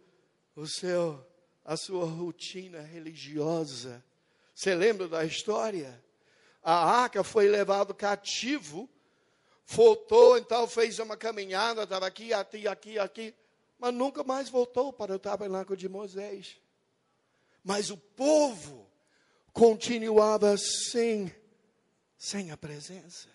o 0.54 0.66
seu, 0.66 1.24
a 1.64 1.76
sua 1.76 2.04
rotina 2.04 2.80
religiosa. 2.80 4.04
Você 4.54 4.74
lembra 4.74 5.08
da 5.08 5.24
história? 5.24 6.02
A 6.62 7.02
arca 7.02 7.24
foi 7.24 7.48
levado 7.48 7.94
cativo, 7.94 8.88
voltou, 9.66 10.38
então 10.38 10.68
fez 10.68 10.98
uma 10.98 11.16
caminhada, 11.16 11.82
estava 11.82 12.06
aqui, 12.06 12.32
aqui, 12.32 12.68
aqui, 12.68 12.98
aqui, 12.98 13.34
mas 13.78 13.92
nunca 13.92 14.22
mais 14.22 14.48
voltou 14.48 14.92
para 14.92 15.14
o 15.16 15.18
tabernáculo 15.18 15.76
de 15.76 15.88
Moisés. 15.88 16.60
Mas 17.64 17.90
o 17.90 17.96
povo 17.96 18.88
continuava 19.52 20.56
sem, 20.56 21.34
sem 22.16 22.50
a 22.50 22.56
presença. 22.56 23.28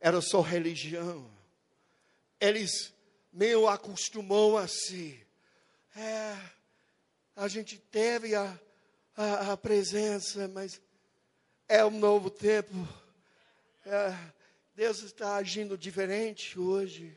Era 0.00 0.20
só 0.20 0.40
religião 0.40 1.30
eles 2.40 2.92
meio 3.30 3.68
acostumou 3.68 4.56
a 4.56 4.66
si. 4.66 5.20
É, 5.94 6.36
a 7.36 7.46
gente 7.46 7.78
teve 7.78 8.34
a, 8.34 8.58
a, 9.14 9.52
a, 9.52 9.56
presença, 9.56 10.48
mas 10.48 10.80
é 11.68 11.84
um 11.84 11.90
novo 11.90 12.30
tempo. 12.30 12.88
É, 13.84 14.16
Deus 14.74 15.02
está 15.02 15.36
agindo 15.36 15.76
diferente 15.76 16.58
hoje. 16.58 17.16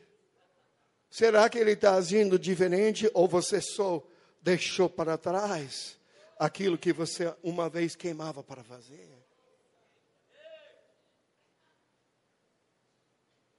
Será 1.10 1.48
que 1.48 1.58
Ele 1.58 1.72
está 1.72 1.94
agindo 1.94 2.38
diferente 2.38 3.10
ou 3.14 3.26
você 3.26 3.60
só 3.60 4.06
deixou 4.42 4.90
para 4.90 5.16
trás 5.16 5.98
aquilo 6.38 6.76
que 6.76 6.92
você 6.92 7.34
uma 7.42 7.70
vez 7.70 7.96
queimava 7.96 8.42
para 8.42 8.62
fazer? 8.62 9.23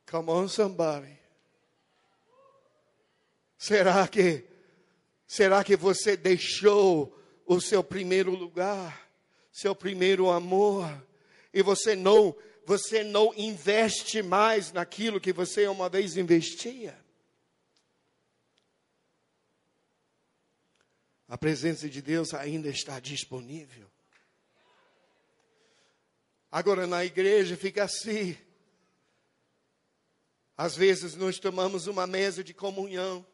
Come 0.05 0.29
on, 0.29 0.47
somebody. 0.47 1.17
Será 3.57 4.07
que 4.07 4.43
será 5.25 5.63
que 5.63 5.75
você 5.75 6.15
deixou 6.15 7.17
o 7.45 7.59
seu 7.59 7.83
primeiro 7.83 8.31
lugar, 8.31 9.09
seu 9.51 9.75
primeiro 9.75 10.29
amor 10.29 10.85
e 11.53 11.61
você 11.63 11.95
não 11.95 12.35
você 12.65 13.03
não 13.03 13.33
investe 13.35 14.21
mais 14.21 14.71
naquilo 14.71 15.19
que 15.19 15.31
você 15.31 15.67
uma 15.67 15.87
vez 15.87 16.17
investia? 16.17 16.97
A 21.27 21.37
presença 21.37 21.89
de 21.89 22.01
Deus 22.01 22.33
ainda 22.33 22.69
está 22.69 22.99
disponível. 22.99 23.89
Agora 26.51 26.85
na 26.85 27.03
igreja 27.03 27.57
fica 27.57 27.83
assim. 27.83 28.37
Às 30.57 30.75
vezes 30.75 31.15
nós 31.15 31.39
tomamos 31.39 31.87
uma 31.87 32.07
mesa 32.07 32.43
de 32.43 32.53
comunhão 32.53 33.25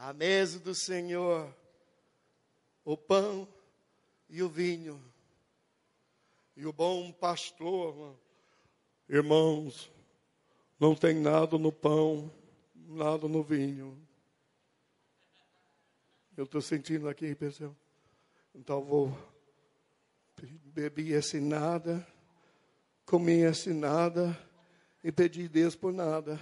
a 0.00 0.14
mesa 0.14 0.58
do 0.58 0.74
Senhor, 0.74 1.54
o 2.82 2.96
pão 2.96 3.46
e 4.30 4.42
o 4.42 4.48
vinho. 4.48 4.98
E 6.56 6.64
o 6.64 6.72
bom 6.72 7.12
pastor, 7.12 8.16
irmãos, 9.06 9.92
não 10.78 10.94
tem 10.94 11.20
nada 11.20 11.58
no 11.58 11.70
pão, 11.70 12.32
nada 12.74 13.28
no 13.28 13.42
vinho. 13.42 13.94
Eu 16.34 16.44
estou 16.44 16.62
sentindo 16.62 17.06
aqui, 17.06 17.34
pessoal. 17.34 17.76
Então 18.54 18.82
vou 18.82 19.14
beber 20.64 21.10
esse 21.10 21.38
nada, 21.38 22.06
comer 23.04 23.50
esse 23.50 23.74
nada 23.74 24.34
e 25.02 25.10
pedir 25.10 25.48
Deus 25.48 25.74
por 25.74 25.92
nada. 25.92 26.40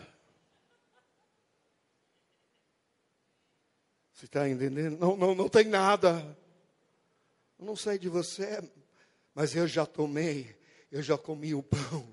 Você 4.12 4.24
está 4.24 4.48
entendendo? 4.48 4.98
Não, 4.98 5.16
não, 5.16 5.34
não 5.34 5.48
tem 5.48 5.64
nada. 5.64 6.36
Eu 7.58 7.66
não 7.66 7.76
sei 7.76 7.98
de 7.98 8.08
você, 8.08 8.62
mas 9.34 9.54
eu 9.54 9.66
já 9.68 9.86
tomei, 9.86 10.56
eu 10.90 11.02
já 11.02 11.16
comi 11.16 11.54
o 11.54 11.62
pão, 11.62 12.06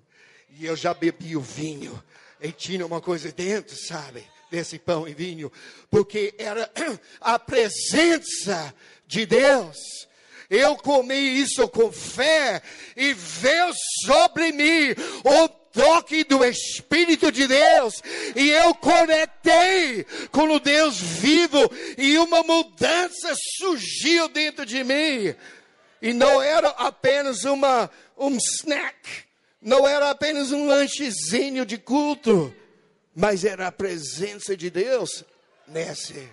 e 0.49 0.65
eu 0.65 0.75
já 0.75 0.93
bebi 0.93 1.36
o 1.36 1.41
vinho, 1.41 2.01
e 2.39 2.51
tinha 2.51 2.86
uma 2.86 3.01
coisa 3.01 3.31
dentro, 3.31 3.75
sabe? 3.75 4.23
Desse 4.51 4.77
pão 4.77 5.08
e 5.08 5.13
vinho, 5.13 5.51
porque 5.89 6.36
era 6.38 6.71
a 7.19 7.39
presença 7.39 8.73
de 9.08 9.25
Deus. 9.25 9.77
Eu 10.47 10.75
comi 10.75 11.41
isso 11.41 11.67
com 11.69 11.91
fé 11.91 12.62
e 12.95 13.13
veio 13.13 13.73
sobre 14.05 14.51
mim 14.51 14.91
o 15.23 15.64
toque 15.75 16.23
do 16.23 16.43
Espírito 16.45 17.29
de 17.31 17.45
Deus 17.47 18.01
e 18.33 18.49
eu 18.49 18.73
conectei 18.73 20.05
com 20.31 20.49
o 20.49 20.59
Deus 20.59 20.97
vivo 20.97 21.69
e 21.97 22.17
uma 22.17 22.41
mudança 22.43 23.35
surgiu 23.57 24.29
dentro 24.29 24.65
de 24.65 24.83
mim. 24.83 25.35
E 26.01 26.13
não 26.13 26.41
era 26.41 26.69
apenas 26.69 27.43
uma, 27.43 27.89
um 28.17 28.38
snack, 28.38 29.25
não 29.61 29.85
era 29.85 30.09
apenas 30.09 30.51
um 30.51 30.65
lanchezinho 30.65 31.65
de 31.65 31.77
culto, 31.77 32.55
mas 33.13 33.43
era 33.43 33.67
a 33.67 33.71
presença 33.71 34.55
de 34.55 34.69
Deus 34.69 35.25
nesse. 35.67 36.29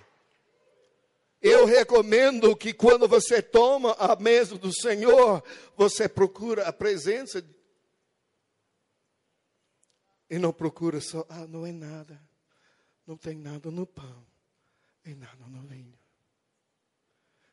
Eu 1.41 1.65
recomendo 1.65 2.55
que 2.55 2.73
quando 2.73 3.09
você 3.09 3.43
toma 3.43 3.97
a 3.99 4.15
mesa 4.15 4.57
do 4.57 4.73
Senhor, 4.73 5.43
você 5.77 6.09
procura 6.09 6.69
a 6.69 6.73
presença 6.73 7.45
e 10.33 10.39
não 10.39 10.51
procura 10.51 10.99
só, 10.99 11.27
ah, 11.29 11.47
não 11.47 11.67
é 11.67 11.73
nada. 11.73 12.19
Não 13.07 13.19
tem 13.19 13.37
nada 13.37 13.71
no 13.71 13.87
pão 13.87 14.27
e 15.05 15.13
nada 15.13 15.47
no 15.47 15.61
vinho. 15.61 15.99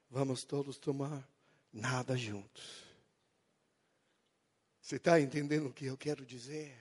Vamos 0.10 0.46
todos 0.46 0.78
tomar 0.78 1.28
nada 1.74 2.16
juntos. 2.16 2.86
Você 4.82 4.96
está 4.96 5.20
entendendo 5.20 5.68
o 5.68 5.74
que 5.74 5.88
eu 5.88 5.98
quero 5.98 6.26
dizer? 6.26 6.74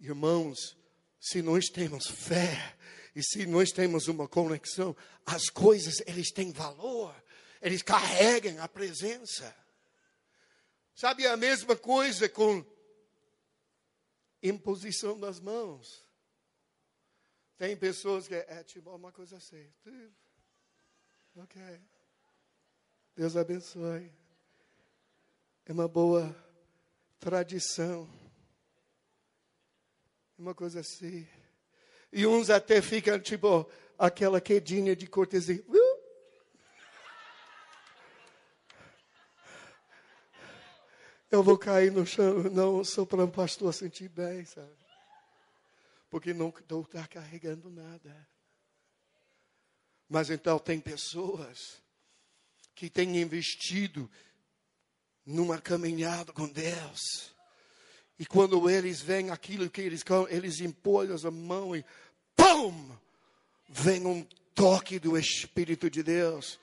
Irmãos, 0.00 0.78
se 1.20 1.42
nós 1.42 1.66
temos 1.66 2.06
fé 2.06 2.74
e 3.14 3.22
se 3.22 3.44
nós 3.44 3.70
temos 3.70 4.08
uma 4.08 4.26
conexão, 4.26 4.96
as 5.26 5.50
coisas 5.50 6.00
eles 6.06 6.32
têm 6.32 6.52
valor, 6.52 7.14
eles 7.60 7.82
carregam 7.82 8.62
a 8.62 8.66
presença. 8.66 9.54
Sabe 10.94 11.26
a 11.26 11.36
mesma 11.36 11.76
coisa 11.76 12.30
com 12.30 12.64
imposição 14.42 15.18
das 15.18 15.38
mãos. 15.38 16.04
Tem 17.56 17.76
pessoas 17.76 18.26
que 18.26 18.34
é, 18.34 18.46
é 18.48 18.64
tipo 18.64 18.90
uma 18.90 19.12
coisa 19.12 19.36
assim. 19.36 19.72
Ok. 21.36 21.62
Deus 23.14 23.36
abençoe. 23.36 24.10
É 25.64 25.72
uma 25.72 25.86
boa 25.86 26.34
tradição. 27.20 28.08
Uma 30.36 30.54
coisa 30.54 30.80
assim. 30.80 31.26
E 32.12 32.26
uns 32.26 32.50
até 32.50 32.82
ficam, 32.82 33.18
tipo, 33.20 33.70
aquela 33.96 34.40
quedinha 34.40 34.96
de 34.96 35.06
cortesia. 35.06 35.64
Uh! 35.68 35.91
Eu 41.32 41.42
vou 41.42 41.56
cair 41.56 41.90
no 41.90 42.04
chão, 42.04 42.42
não 42.52 42.84
sou 42.84 43.06
para 43.06 43.24
um 43.24 43.30
pastor 43.30 43.72
sentir 43.72 44.06
bem, 44.10 44.44
sabe? 44.44 44.68
Porque 46.10 46.34
não 46.34 46.50
estou 46.50 46.84
tá 46.84 47.06
carregando 47.06 47.70
nada. 47.70 48.28
Mas 50.06 50.28
então 50.28 50.58
tem 50.58 50.78
pessoas 50.78 51.82
que 52.74 52.90
têm 52.90 53.22
investido 53.22 54.10
numa 55.24 55.58
caminhada 55.58 56.34
com 56.34 56.46
Deus. 56.46 57.34
E 58.18 58.26
quando 58.26 58.68
eles 58.68 59.00
veem 59.00 59.30
aquilo 59.30 59.70
que 59.70 59.80
eles 59.80 60.04
eles 60.28 60.60
impõem 60.60 61.08
a 61.12 61.30
mão 61.30 61.74
e 61.74 61.82
pum! 62.36 62.94
Vem 63.70 64.06
um 64.06 64.22
toque 64.54 64.98
do 64.98 65.16
Espírito 65.16 65.88
de 65.88 66.02
Deus 66.02 66.60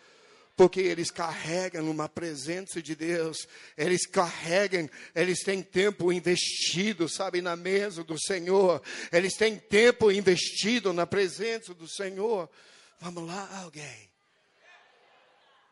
porque 0.59 0.81
eles 0.81 1.09
carregam 1.09 1.89
uma 1.89 2.09
presença 2.09 2.81
de 2.81 2.93
Deus, 2.93 3.47
eles 3.77 4.05
carregam, 4.05 4.89
eles 5.15 5.41
têm 5.41 5.63
tempo 5.63 6.11
investido, 6.11 7.07
sabe, 7.07 7.41
na 7.41 7.55
mesa 7.55 8.03
do 8.03 8.19
Senhor, 8.19 8.83
eles 9.09 9.35
têm 9.35 9.57
tempo 9.57 10.11
investido 10.11 10.91
na 10.91 11.07
presença 11.07 11.73
do 11.73 11.87
Senhor. 11.87 12.49
Vamos 12.99 13.25
lá, 13.25 13.61
alguém. 13.61 14.11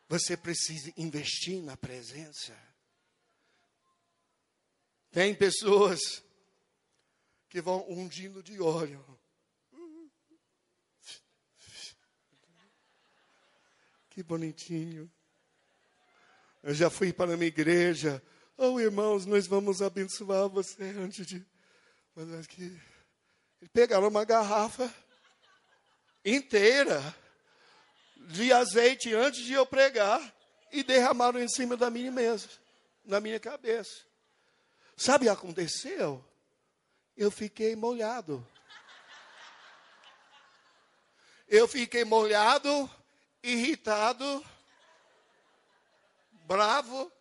Você 0.08 0.38
precisa 0.38 0.94
investir 0.96 1.62
na 1.62 1.76
presença. 1.76 2.58
Tem 5.12 5.36
pessoas 5.36 6.24
que 7.50 7.60
vão 7.60 7.86
ungindo 7.90 8.42
de 8.42 8.62
óleo. 8.62 9.17
Que 14.18 14.24
bonitinho. 14.24 15.08
Eu 16.64 16.74
já 16.74 16.90
fui 16.90 17.14
para 17.14 17.36
a 17.36 17.38
minha 17.38 17.50
igreja. 17.50 18.20
Oh, 18.58 18.80
irmãos, 18.80 19.28
nós 19.28 19.46
vamos 19.46 19.80
abençoar 19.80 20.50
você 20.50 20.86
antes 20.86 21.24
de. 21.24 21.46
Mas 22.16 22.34
aqui. 22.34 22.82
Pegaram 23.72 24.08
uma 24.08 24.26
garrafa 24.26 24.92
inteira 26.26 27.16
de 28.32 28.52
azeite 28.52 29.14
antes 29.14 29.46
de 29.46 29.54
eu 29.54 29.68
pregar 29.68 30.20
e 30.72 30.82
derramaram 30.82 31.40
em 31.40 31.48
cima 31.48 31.78
da 31.78 31.92
minha 31.92 32.12
mesa, 32.12 32.50
na 33.06 33.22
minha 33.22 33.40
cabeça. 33.40 34.02
Sabe 34.96 35.26
o 35.26 35.32
que 35.32 35.38
aconteceu? 35.38 36.26
Eu 37.16 37.30
fiquei 37.30 37.76
molhado. 37.76 38.44
Eu 41.48 41.68
fiquei 41.68 42.04
molhado, 42.04 42.90
irritado, 43.48 44.46
bravo, 46.46 47.12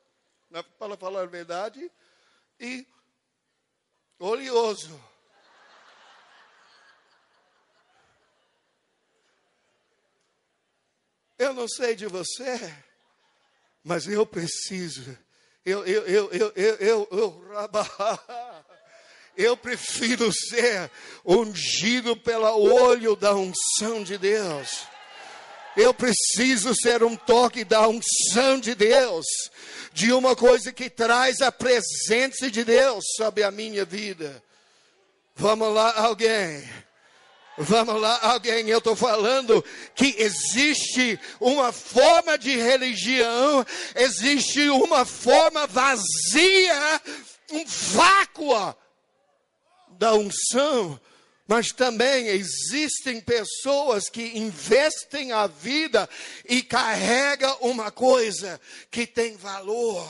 para 0.78 0.96
falar 0.96 1.22
a 1.22 1.26
verdade, 1.26 1.90
e 2.58 2.86
oleoso. 4.18 5.00
Eu 11.38 11.52
não 11.52 11.68
sei 11.68 11.94
de 11.94 12.06
você, 12.06 12.74
mas 13.84 14.08
eu 14.08 14.24
preciso. 14.24 15.16
Eu, 15.64 15.84
eu, 15.86 16.06
eu, 16.06 16.32
eu, 16.32 16.52
eu, 16.56 16.74
eu, 16.76 17.08
eu, 17.10 17.44
eu 19.36 19.56
prefiro 19.56 20.32
ser 20.32 20.90
ungido 21.24 22.16
pelo 22.16 22.48
olho 22.58 23.14
da 23.14 23.34
unção 23.34 24.02
de 24.02 24.16
Deus. 24.16 24.95
Eu 25.76 25.92
preciso 25.92 26.74
ser 26.74 27.02
um 27.02 27.14
toque 27.14 27.64
da 27.64 27.86
unção 27.86 28.58
de 28.58 28.74
Deus, 28.74 29.26
de 29.92 30.12
uma 30.12 30.34
coisa 30.34 30.72
que 30.72 30.88
traz 30.88 31.40
a 31.40 31.52
presença 31.52 32.50
de 32.50 32.64
Deus 32.64 33.04
sobre 33.16 33.42
a 33.42 33.50
minha 33.50 33.84
vida. 33.84 34.42
Vamos 35.34 35.74
lá, 35.74 35.92
alguém. 35.98 36.66
Vamos 37.58 37.98
lá, 38.00 38.18
alguém, 38.22 38.68
eu 38.68 38.78
estou 38.78 38.94
falando 38.94 39.64
que 39.94 40.14
existe 40.18 41.18
uma 41.40 41.72
forma 41.72 42.36
de 42.36 42.54
religião, 42.54 43.64
existe 43.94 44.68
uma 44.68 45.06
forma 45.06 45.66
vazia, 45.66 47.00
um 47.50 47.64
vácuo 47.64 48.74
da 49.98 50.12
unção, 50.12 51.00
mas 51.46 51.68
também 51.68 52.26
existem 52.28 53.20
pessoas 53.20 54.08
que 54.08 54.38
investem 54.38 55.32
a 55.32 55.46
vida 55.46 56.08
e 56.44 56.62
carregam 56.62 57.56
uma 57.60 57.90
coisa 57.90 58.60
que 58.90 59.06
tem 59.06 59.36
valor. 59.36 60.08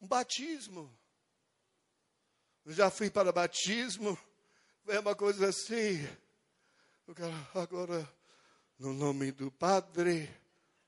Um 0.00 0.06
batismo 0.06 0.94
já 2.66 2.90
fui 2.90 3.10
para 3.10 3.30
batismo, 3.30 4.18
é 4.88 4.98
uma 4.98 5.14
coisa 5.14 5.48
assim. 5.48 6.06
Agora, 7.54 8.08
no 8.78 8.94
nome 8.94 9.32
do 9.32 9.50
Padre, 9.50 10.30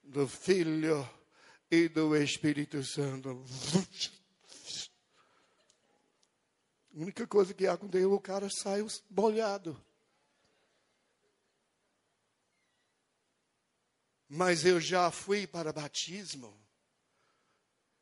do 0.03 0.27
Filho 0.27 1.09
e 1.71 1.89
do 1.89 2.17
Espírito 2.17 2.83
Santo. 2.83 3.45
A 6.97 6.99
única 6.99 7.27
coisa 7.27 7.53
que 7.53 7.67
aconteceu, 7.67 8.11
o 8.11 8.21
cara 8.21 8.49
saiu 8.49 8.87
molhado. 9.11 9.79
Mas 14.27 14.65
eu 14.65 14.81
já 14.81 15.11
fui 15.11 15.47
para 15.47 15.73
batismo, 15.73 16.59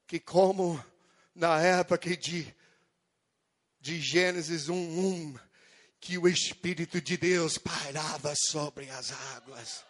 que 0.07 0.21
como 0.21 0.83
na 1.35 1.61
época 1.61 2.17
de 2.17 2.55
de 3.85 4.01
Gênesis 4.01 4.69
1:1 4.71 5.39
que 6.01 6.17
o 6.17 6.27
Espírito 6.27 7.03
de 7.03 7.19
Deus 7.19 7.59
pairava 7.59 8.33
sobre 8.51 8.89
as 8.89 9.13
águas. 9.37 9.85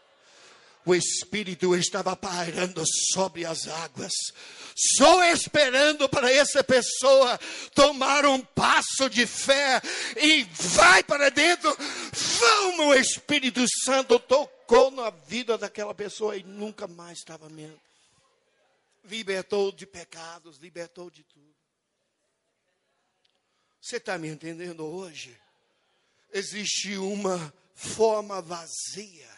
O 0.86 0.94
Espírito 0.94 1.74
estava 1.74 2.14
pairando 2.14 2.82
sobre 3.14 3.46
as 3.46 3.66
águas, 3.66 4.12
só 4.96 5.24
esperando 5.24 6.08
para 6.08 6.30
essa 6.30 6.62
pessoa 6.62 7.38
tomar 7.74 8.26
um 8.26 8.40
passo 8.40 9.08
de 9.08 9.26
fé 9.26 9.80
e 10.16 10.44
vai 10.44 11.02
para 11.02 11.30
dentro. 11.30 11.74
Vamos, 12.12 12.86
o 12.86 12.94
Espírito 12.94 13.64
Santo 13.84 14.18
tocou 14.18 14.90
na 14.90 15.10
vida 15.10 15.56
daquela 15.56 15.94
pessoa 15.94 16.36
e 16.36 16.42
nunca 16.42 16.86
mais 16.86 17.18
estava 17.18 17.48
mesmo. 17.48 17.80
Libertou 19.04 19.72
de 19.72 19.86
pecados, 19.86 20.58
libertou 20.58 21.10
de 21.10 21.22
tudo. 21.24 21.54
Você 23.80 23.96
está 23.96 24.16
me 24.16 24.28
entendendo 24.28 24.84
hoje? 24.86 25.38
Existe 26.32 26.96
uma 26.96 27.52
forma 27.74 28.40
vazia, 28.40 29.28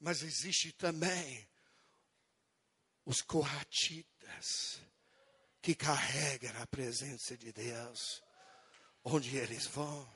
mas 0.00 0.22
existe 0.22 0.72
também 0.72 1.46
os 3.04 3.20
coatitas 3.20 4.80
que 5.60 5.74
carregam 5.74 6.52
a 6.62 6.66
presença 6.66 7.36
de 7.36 7.52
Deus 7.52 8.22
onde 9.04 9.36
eles 9.36 9.66
vão. 9.66 10.10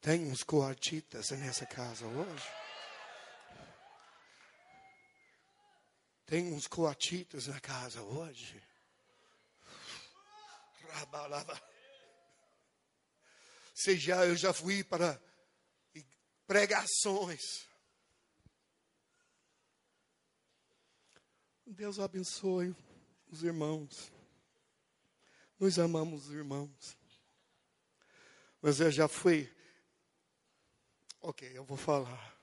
Tem 0.00 0.30
uns 0.30 0.44
coatitas 0.44 1.30
nessa 1.32 1.66
casa 1.66 2.06
hoje? 2.06 2.52
Tem 6.24 6.52
uns 6.52 6.68
coatitas 6.68 7.48
na 7.48 7.58
casa 7.58 8.00
hoje? 8.02 8.62
Seja, 13.74 14.26
eu 14.26 14.36
já 14.36 14.52
fui 14.52 14.84
para 14.84 15.20
pregações. 16.48 17.68
Deus 21.64 22.00
abençoe 22.00 22.74
os 23.30 23.44
irmãos. 23.44 24.10
Nós 25.60 25.78
amamos 25.78 26.26
os 26.26 26.34
irmãos. 26.34 26.96
Mas 28.60 28.80
eu 28.80 28.90
já 28.90 29.06
fui. 29.06 29.48
Ok, 31.20 31.48
eu 31.54 31.62
vou 31.62 31.76
falar. 31.76 32.36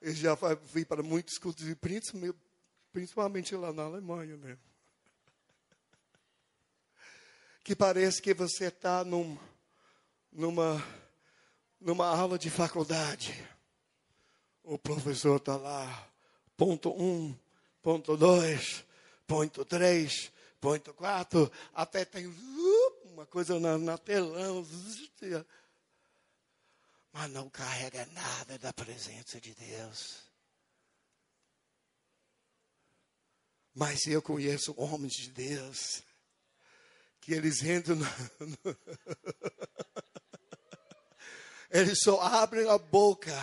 Eu 0.00 0.14
já 0.14 0.36
fui 0.36 0.84
para 0.84 1.02
muitos 1.02 1.36
cultos 1.38 1.64
de 1.64 1.76
principalmente 2.92 3.56
lá 3.56 3.72
na 3.72 3.82
Alemanha 3.82 4.36
mesmo. 4.36 4.62
Né? 4.62 4.68
que 7.68 7.76
parece 7.76 8.22
que 8.22 8.32
você 8.32 8.68
está 8.68 9.04
num, 9.04 9.36
numa, 10.32 10.82
numa 11.80 12.06
aula 12.06 12.38
de 12.38 12.50
faculdade. 12.50 13.34
O 14.62 14.78
professor 14.78 15.36
está 15.36 15.56
lá, 15.56 16.08
ponto 16.56 16.90
um, 16.90 17.34
ponto 17.82 18.16
dois, 18.16 18.84
ponto 19.26 19.64
três, 19.64 20.30
ponto 20.60 20.92
quatro, 20.92 21.50
até 21.72 22.04
tem 22.04 22.26
uma 23.04 23.24
coisa 23.26 23.58
na, 23.58 23.78
na 23.78 23.96
telão. 23.96 24.66
Mas 27.12 27.30
não 27.30 27.48
carrega 27.48 28.04
nada 28.06 28.58
da 28.58 28.72
presença 28.72 29.40
de 29.40 29.54
Deus. 29.54 30.28
Mas 33.74 34.06
eu 34.06 34.20
conheço 34.20 34.74
homens 34.76 35.12
de 35.12 35.30
Deus 35.30 36.02
que 37.20 37.32
eles 37.32 37.62
entram 37.62 37.96
no 37.96 38.06
eles 41.70 41.98
só 42.02 42.20
abrem 42.20 42.68
a 42.68 42.78
boca 42.78 43.34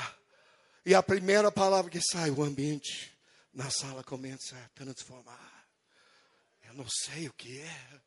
e 0.85 0.93
a 0.93 1.01
primeira 1.01 1.51
palavra 1.51 1.89
que 1.89 2.01
sai, 2.01 2.29
o 2.29 2.43
ambiente 2.43 3.15
na 3.53 3.69
sala 3.69 4.03
começa 4.03 4.55
a 4.55 4.69
transformar. 4.69 5.67
Eu 6.63 6.73
não 6.73 6.88
sei 6.88 7.27
o 7.27 7.33
que 7.33 7.59
é, 7.59 8.01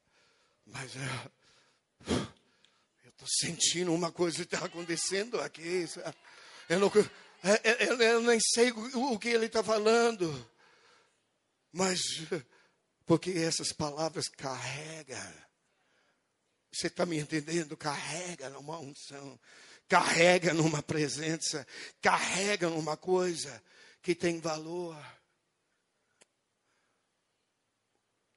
mas 0.67 0.95
é, 0.97 1.31
eu 3.05 3.11
estou 3.11 3.29
sentindo 3.29 3.95
uma 3.95 4.13
coisa 4.13 4.43
está 4.43 4.65
acontecendo 4.65 5.41
aqui. 5.41 5.87
Eu, 6.69 6.79
não, 6.79 6.91
é, 7.43 7.71
é, 7.71 7.89
eu, 7.89 7.97
eu 8.01 8.23
nem 8.23 8.39
sei 8.41 8.71
o, 8.73 9.13
o 9.13 9.19
que 9.19 9.29
ele 9.29 9.47
está 9.47 9.63
falando, 9.63 10.51
mas 11.73 12.01
porque 13.07 13.31
essas 13.31 13.73
palavras 13.73 14.29
carregam. 14.29 15.19
Você 16.71 16.89
está 16.89 17.07
me 17.07 17.19
entendendo? 17.19 17.77
Carrega 17.77 18.51
numa 18.51 18.79
unção 18.79 19.41
carrega 19.89 20.53
numa 20.53 20.83
presença, 20.83 21.67
carrega 22.01 22.69
numa 22.69 22.97
coisa 22.97 23.63
que 24.03 24.15
tem 24.15 24.39
valor. 24.39 24.97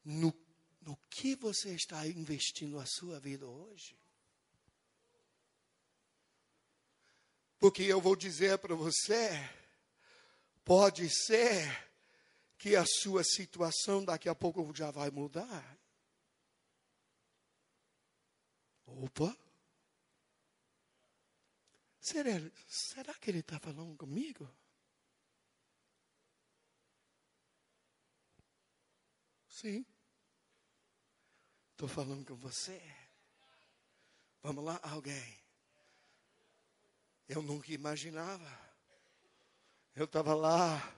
No, 0.04 0.34
no 0.82 0.98
que 1.10 1.36
você 1.36 1.76
está 1.76 2.08
investindo 2.08 2.80
a 2.80 2.86
sua 2.86 3.20
vida 3.20 3.46
hoje? 3.46 3.96
Porque 7.60 7.84
eu 7.84 8.02
vou 8.02 8.16
dizer 8.16 8.58
para 8.58 8.74
você, 8.74 9.30
pode 10.66 11.08
ser 11.10 11.92
que 12.58 12.76
a 12.76 12.86
sua 12.86 13.24
situação 13.24 14.04
daqui 14.04 14.28
a 14.28 14.34
pouco 14.34 14.72
já 14.76 14.90
vai 14.90 15.12
mudar. 15.12 15.78
Opa! 18.88 19.38
Será, 22.02 22.32
será 22.68 23.14
que 23.14 23.30
ele 23.30 23.42
está 23.42 23.60
falando 23.60 23.96
comigo? 23.96 24.50
Sim. 29.48 29.86
Estou 31.74 31.88
falando 31.88 32.26
com 32.26 32.36
você. 32.38 32.82
Vamos 34.42 34.64
lá, 34.66 34.80
alguém. 34.82 35.38
Eu 37.30 37.44
nunca 37.44 37.72
imaginava. 37.72 38.60
Eu 39.96 40.06
estava 40.06 40.34
lá, 40.34 40.92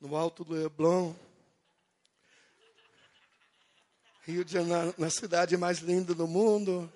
no 0.00 0.16
alto 0.16 0.42
do 0.42 0.54
Leblon, 0.54 1.14
Rio 4.22 4.42
de 4.42 4.52
Janeiro, 4.52 4.94
na 4.96 5.10
cidade 5.10 5.54
mais 5.58 5.80
linda 5.80 6.14
do 6.14 6.26
mundo. 6.26 6.90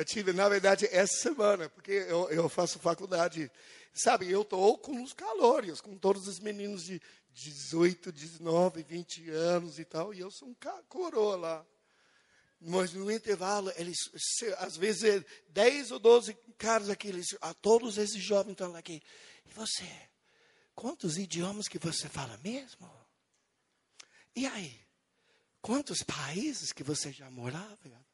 Eu 0.00 0.04
tive, 0.06 0.32
na 0.32 0.48
verdade, 0.48 0.88
essa 0.90 1.14
semana, 1.14 1.68
porque 1.68 1.92
eu, 1.92 2.30
eu 2.30 2.48
faço 2.48 2.78
faculdade. 2.78 3.52
Sabe, 3.92 4.30
eu 4.30 4.40
estou 4.40 4.78
com 4.78 5.02
os 5.02 5.12
calores, 5.12 5.82
com 5.82 5.94
todos 5.94 6.26
os 6.26 6.40
meninos 6.40 6.84
de 6.84 7.02
18, 7.34 8.10
19, 8.10 8.82
20 8.82 9.28
anos 9.28 9.78
e 9.78 9.84
tal, 9.84 10.14
e 10.14 10.20
eu 10.20 10.30
sou 10.30 10.48
um 10.48 10.56
coroa 10.88 11.36
lá. 11.36 11.66
Mas 12.58 12.94
no 12.94 13.12
intervalo, 13.12 13.70
eles, 13.76 13.98
às 14.56 14.74
vezes, 14.74 15.22
10 15.50 15.90
ou 15.90 15.98
12 15.98 16.32
caras 16.56 16.88
aqui, 16.88 17.08
eles, 17.08 17.36
ah, 17.42 17.52
todos 17.52 17.98
esses 17.98 18.22
jovens 18.22 18.52
estão 18.52 18.74
aqui. 18.74 19.02
E 19.44 19.52
você? 19.52 20.08
Quantos 20.74 21.18
idiomas 21.18 21.68
que 21.68 21.78
você 21.78 22.08
fala 22.08 22.38
mesmo? 22.38 22.90
E 24.34 24.46
aí? 24.46 24.80
Quantos 25.60 26.02
países 26.02 26.72
que 26.72 26.82
você 26.82 27.12
já 27.12 27.30
morava? 27.30 28.09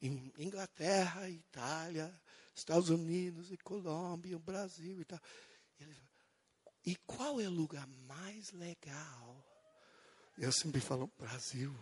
Em 0.00 0.32
Inglaterra, 0.38 1.28
Itália, 1.28 2.12
Estados 2.54 2.88
Unidos, 2.88 3.50
e 3.50 3.56
Colômbia, 3.58 4.38
Brasil 4.38 5.00
e 5.00 5.04
tal. 5.04 5.20
E 6.84 6.96
qual 7.06 7.40
é 7.40 7.48
o 7.48 7.52
lugar 7.52 7.86
mais 7.86 8.50
legal? 8.52 9.44
Eu 10.38 10.50
sempre 10.50 10.80
falo 10.80 11.12
Brasil. 11.18 11.74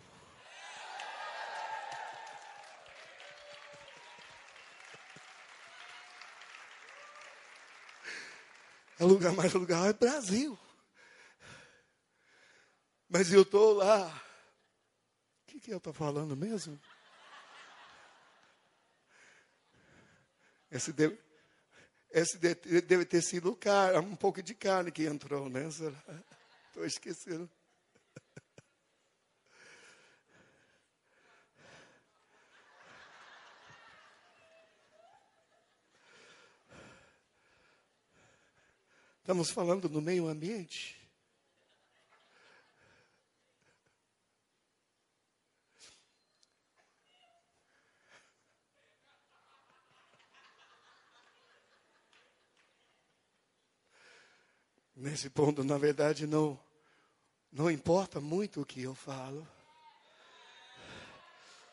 É 8.98 9.04
o 9.04 9.06
lugar 9.06 9.32
mais 9.32 9.54
legal 9.54 9.86
é 9.86 9.94
Brasil. 9.94 10.58
Mas 13.08 13.32
eu 13.32 13.42
estou 13.42 13.72
lá. 13.72 14.06
O 15.42 15.46
que, 15.46 15.58
que 15.58 15.72
eu 15.72 15.78
estou 15.78 15.94
falando 15.94 16.36
mesmo? 16.36 16.78
Esse 20.70 20.92
deve, 20.92 21.18
esse 22.10 22.38
deve 22.38 23.04
ter 23.04 23.22
sido 23.22 23.58
um 24.04 24.14
pouco 24.14 24.40
de 24.40 24.54
carne 24.54 24.92
que 24.92 25.04
entrou, 25.04 25.48
né? 25.48 25.66
Estou 25.66 26.84
esquecendo. 26.86 27.50
Estamos 39.20 39.50
falando 39.50 39.88
do 39.88 40.00
meio 40.02 40.28
ambiente. 40.28 40.99
Nesse 55.00 55.30
ponto, 55.30 55.64
na 55.64 55.78
verdade, 55.78 56.26
não, 56.26 56.60
não 57.50 57.70
importa 57.70 58.20
muito 58.20 58.60
o 58.60 58.66
que 58.66 58.82
eu 58.82 58.94
falo. 58.94 59.48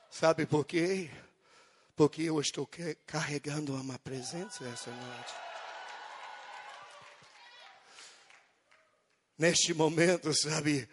Sabe 0.10 0.46
por 0.46 0.66
quê? 0.66 1.12
Porque 1.94 2.22
eu 2.22 2.40
estou 2.40 2.66
carregando 3.06 3.76
uma 3.76 4.00
presença 4.00 4.64
essa 4.64 4.90
noite. 4.92 5.34
Neste 9.38 9.74
momento, 9.74 10.34
sabe, 10.34 10.88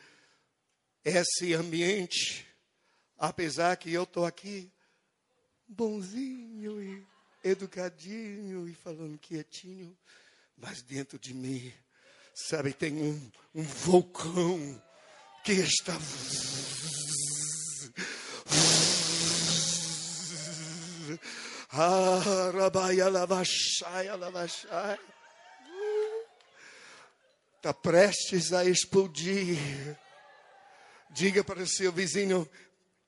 esse 1.04 1.54
ambiente, 1.54 2.44
apesar 3.16 3.76
que 3.76 3.92
eu 3.92 4.02
estou 4.02 4.26
aqui 4.26 4.72
bonzinho 5.68 6.82
e 6.82 7.06
educadinho 7.44 8.68
e 8.68 8.74
falando 8.74 9.16
quietinho, 9.20 9.96
mas 10.58 10.82
dentro 10.82 11.16
de 11.16 11.32
mim 11.32 11.72
Sabe, 12.34 12.72
tem 12.72 13.00
um, 13.00 13.30
um 13.54 13.62
vulcão 13.62 14.82
que 15.44 15.52
está. 15.52 15.96
Está 27.56 27.72
prestes 27.72 28.52
a 28.52 28.64
explodir. 28.64 29.96
Diga 31.10 31.44
para 31.44 31.62
o 31.62 31.68
seu 31.68 31.92
vizinho: 31.92 32.50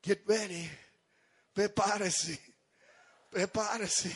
get 0.05 0.23
ready. 0.29 0.71
Prepara-se. 1.53 2.41
Prepara-se. 3.33 4.15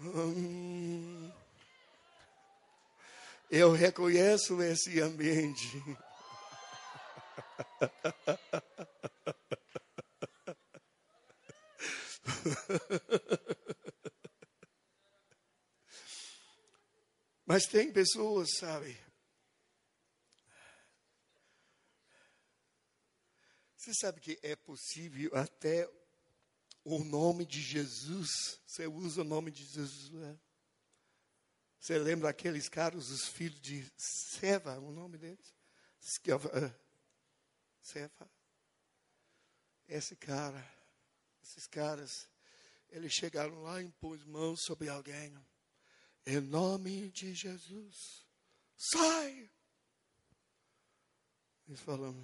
Hum. 0.00 1.32
Eu 3.50 3.72
reconheço 3.72 4.60
esse 4.62 5.00
ambiente. 5.00 5.82
Mas 17.46 17.66
tem 17.66 17.92
pessoas, 17.92 18.48
sabe? 18.58 18.98
Você 23.76 23.94
sabe 23.94 24.20
que 24.20 24.36
é 24.42 24.56
possível 24.56 25.30
até 25.32 25.88
o 26.82 27.04
nome 27.04 27.46
de 27.46 27.62
Jesus, 27.62 28.28
você 28.66 28.88
usa 28.88 29.20
o 29.20 29.24
nome 29.24 29.52
de 29.52 29.64
Jesus, 29.64 30.10
né? 30.10 30.36
Você 31.78 31.98
lembra 31.98 32.30
aqueles 32.30 32.68
caras, 32.68 33.10
os 33.10 33.28
filhos 33.28 33.60
de 33.60 33.90
Seva, 33.96 34.78
o 34.78 34.90
nome 34.90 35.18
deles? 35.18 35.54
Seva. 36.00 36.50
Esse 39.88 40.16
cara, 40.16 40.64
esses 41.42 41.66
caras, 41.66 42.28
eles 42.88 43.12
chegaram 43.12 43.62
lá 43.62 43.80
e 43.80 43.86
impôs 43.86 44.24
mãos 44.24 44.60
sobre 44.60 44.88
alguém. 44.88 45.32
Em 46.26 46.40
nome 46.40 47.10
de 47.10 47.32
Jesus, 47.34 48.26
sai! 48.76 49.48
Eles 51.68 51.80
falam, 51.80 52.14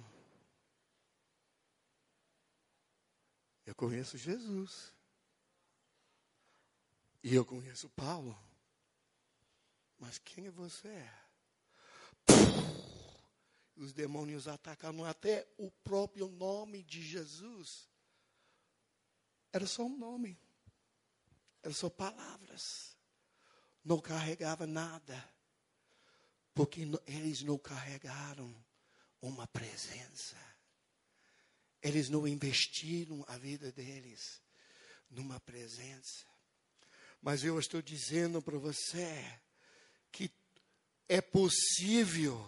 eu 3.65 3.75
conheço 3.75 4.17
Jesus. 4.17 4.93
E 7.23 7.33
eu 7.33 7.45
conheço 7.45 7.89
Paulo. 7.89 8.37
Mas 10.03 10.17
quem 10.17 10.47
é 10.47 10.51
você? 10.51 11.09
Os 13.73 13.93
demônios 13.93 14.49
atacaram 14.49 15.05
até 15.05 15.47
o 15.57 15.71
próprio 15.71 16.27
nome 16.27 16.83
de 16.83 17.01
Jesus. 17.01 17.87
Era 19.53 19.65
só 19.65 19.85
um 19.85 19.97
nome. 19.97 20.37
Era 21.63 21.73
só 21.73 21.89
palavras. 21.89 22.97
Não 23.81 23.97
carregava 23.97 24.67
nada. 24.67 25.33
Porque 26.53 26.81
eles 27.07 27.41
não 27.41 27.57
carregaram 27.57 28.53
uma 29.21 29.47
presença. 29.47 30.35
Eles 31.81 32.09
não 32.09 32.27
investiram 32.27 33.23
a 33.29 33.37
vida 33.37 33.71
deles 33.71 34.41
numa 35.09 35.39
presença. 35.39 36.25
Mas 37.21 37.45
eu 37.45 37.57
estou 37.57 37.81
dizendo 37.81 38.41
para 38.41 38.57
você 38.57 39.41
que 40.13 40.31
é 41.09 41.19
possível 41.19 42.39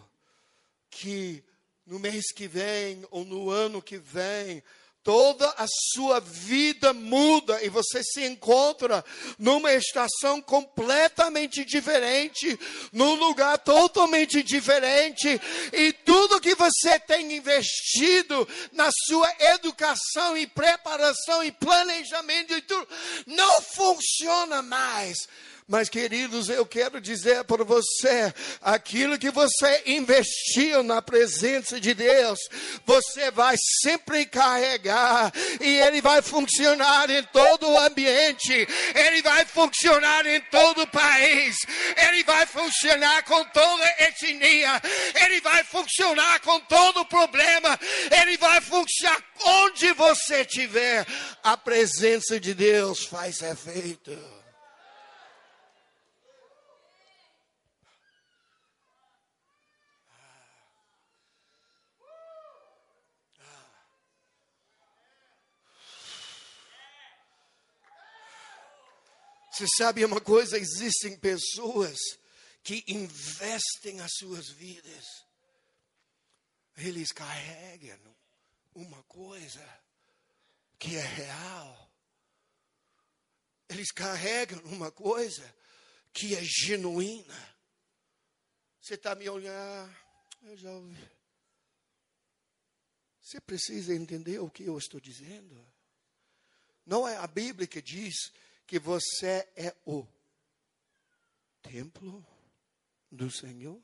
que 0.90 1.44
no 1.86 2.00
mês 2.00 2.32
que 2.32 2.48
vem 2.48 3.06
ou 3.12 3.26
no 3.26 3.50
ano 3.50 3.82
que 3.82 3.98
vem 3.98 4.64
toda 5.06 5.48
a 5.52 5.68
sua 5.94 6.20
vida 6.20 6.92
muda 6.92 7.64
e 7.64 7.70
você 7.70 8.02
se 8.04 8.26
encontra 8.26 9.06
numa 9.38 9.72
estação 9.72 10.42
completamente 10.42 11.64
diferente, 11.64 12.60
num 12.92 13.14
lugar 13.14 13.60
totalmente 13.60 14.42
diferente, 14.42 15.40
e 15.72 15.94
tudo 15.94 16.42
que 16.42 16.56
você 16.56 17.00
tem 17.00 17.36
investido 17.36 18.48
na 18.72 18.90
sua 19.08 19.32
educação 19.54 20.36
e 20.36 20.48
preparação 20.48 21.44
e 21.44 21.52
planejamento 21.52 22.56
e 22.56 22.62
tudo 22.64 22.88
não 23.28 23.62
funciona 23.62 24.64
mais 24.64 25.28
mas, 25.68 25.90
queridos, 25.90 26.48
eu 26.48 26.64
quero 26.64 27.02
dizer 27.02 27.44
para 27.46 27.64
você: 27.64 28.32
aquilo 28.62 29.18
que 29.18 29.32
você 29.32 29.82
investiu 29.88 30.84
na 30.84 31.02
presença 31.02 31.80
de 31.80 31.96
Deus, 31.96 32.38
você 32.86 33.32
vai 33.32 33.56
sempre 33.82 34.28
carregar, 34.28 35.34
e 35.60 35.80
ele 35.80 36.04
vai 36.04 36.22
funcionar 36.22 37.10
em 37.10 37.24
todo 37.24 37.68
o 37.68 37.80
ambiente, 37.80 38.68
ele 38.94 39.24
vai 39.24 39.44
funcionar 39.44 40.28
em 40.28 40.40
todo 40.52 40.84
o 40.84 40.88
país, 40.88 41.56
ele 41.98 42.24
vai 42.24 42.46
funcionar 42.46 43.24
com 43.24 43.44
toda 43.46 43.86
etnia, 44.04 44.80
ele 45.16 45.42
vai 45.42 45.64
funcionar 45.64 46.42
com 46.42 46.60
todo 46.60 47.06
problema, 47.06 47.80
ele 48.22 48.38
vai 48.38 48.62
funcionar 48.62 49.18
onde 49.44 49.92
você 49.94 50.42
estiver. 50.42 51.08
A 51.42 51.58
presença 51.58 52.40
de 52.40 52.54
Deus 52.54 53.04
faz 53.06 53.42
efeito. 53.42 54.45
Você 69.56 69.68
sabe 69.78 70.04
uma 70.04 70.20
coisa? 70.20 70.58
Existem 70.58 71.18
pessoas 71.18 71.98
que 72.62 72.84
investem 72.90 74.02
as 74.02 74.12
suas 74.18 74.50
vidas. 74.50 75.06
Eles 76.76 77.14
carregam 77.14 77.98
uma 78.74 79.02
coisa 79.04 79.66
que 80.78 80.98
é 80.98 81.02
real. 81.02 81.90
Eles 83.70 83.94
carregam 83.94 84.60
uma 84.66 84.92
coisa 84.92 85.56
que 86.12 86.36
é 86.36 86.42
genuína. 86.44 87.56
Você 88.82 88.96
está 88.96 89.16
me 89.16 89.30
olhando, 89.30 89.96
eu 90.42 90.58
já 90.58 90.72
ouvi. 90.72 91.12
Você 93.22 93.40
precisa 93.40 93.96
entender 93.96 94.40
o 94.40 94.50
que 94.50 94.64
eu 94.64 94.78
estou 94.78 95.00
dizendo. 95.00 95.66
Não 96.86 97.08
é 97.08 97.16
a 97.16 97.26
Bíblia 97.26 97.66
que 97.66 97.82
diz 97.82 98.34
que 98.66 98.80
você 98.80 99.48
é 99.56 99.76
o 99.86 100.06
templo 101.62 102.26
do 103.12 103.30
Senhor? 103.30 103.82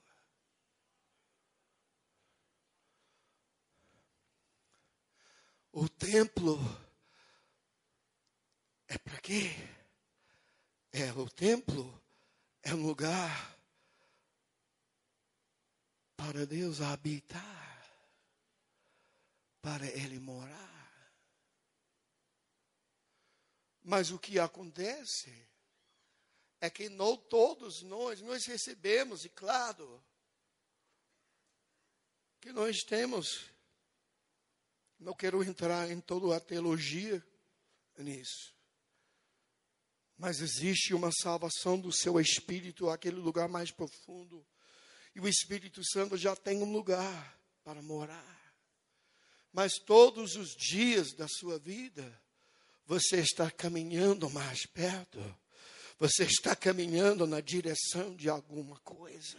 O 5.71 5.87
templo 5.87 6.57
é 8.87 8.97
para 8.97 9.21
quê? 9.21 9.51
É 10.91 11.11
o 11.13 11.29
templo 11.29 12.01
é 12.61 12.73
um 12.73 12.85
lugar 12.85 13.57
para 16.17 16.45
Deus 16.45 16.81
habitar, 16.81 17.87
para 19.61 19.85
Ele 19.87 20.19
morar. 20.19 20.70
Mas 23.83 24.11
o 24.11 24.19
que 24.19 24.39
acontece 24.39 25.47
é 26.59 26.69
que 26.69 26.89
não 26.89 27.17
todos 27.17 27.81
nós, 27.81 28.21
nós 28.21 28.45
recebemos, 28.45 29.25
e 29.25 29.29
claro, 29.29 30.03
que 32.39 32.51
nós 32.51 32.79
temos, 32.79 33.51
não 34.99 35.13
quero 35.13 35.43
entrar 35.43 35.89
em 35.89 35.99
toda 35.99 36.35
a 36.35 36.39
teologia 36.39 37.25
nisso, 37.97 38.53
mas 40.17 40.39
existe 40.39 40.93
uma 40.93 41.11
salvação 41.11 41.79
do 41.79 41.91
seu 41.91 42.19
espírito, 42.19 42.89
aquele 42.89 43.17
lugar 43.17 43.49
mais 43.49 43.71
profundo, 43.71 44.45
e 45.15 45.19
o 45.19 45.27
Espírito 45.27 45.81
Santo 45.83 46.15
já 46.15 46.35
tem 46.35 46.61
um 46.61 46.71
lugar 46.71 47.39
para 47.63 47.81
morar. 47.81 48.55
Mas 49.51 49.73
todos 49.73 50.35
os 50.35 50.55
dias 50.55 51.13
da 51.13 51.27
sua 51.27 51.59
vida, 51.59 52.20
você 52.91 53.21
está 53.21 53.49
caminhando 53.49 54.29
mais 54.29 54.65
perto, 54.65 55.17
você 55.97 56.25
está 56.25 56.53
caminhando 56.53 57.25
na 57.25 57.39
direção 57.39 58.13
de 58.17 58.27
alguma 58.27 58.77
coisa. 58.79 59.37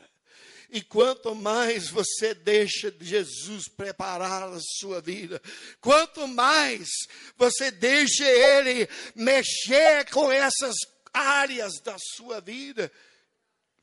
E 0.70 0.80
quanto 0.80 1.34
mais 1.34 1.90
você 1.90 2.32
deixa 2.32 2.90
Jesus 2.98 3.68
preparar 3.68 4.44
a 4.44 4.58
sua 4.78 5.02
vida, 5.02 5.38
quanto 5.82 6.26
mais 6.26 6.88
você 7.36 7.70
deixa 7.70 8.24
Ele 8.24 8.88
mexer 9.14 10.08
com 10.08 10.32
essas 10.32 10.74
áreas 11.12 11.78
da 11.84 11.98
sua 11.98 12.40
vida, 12.40 12.90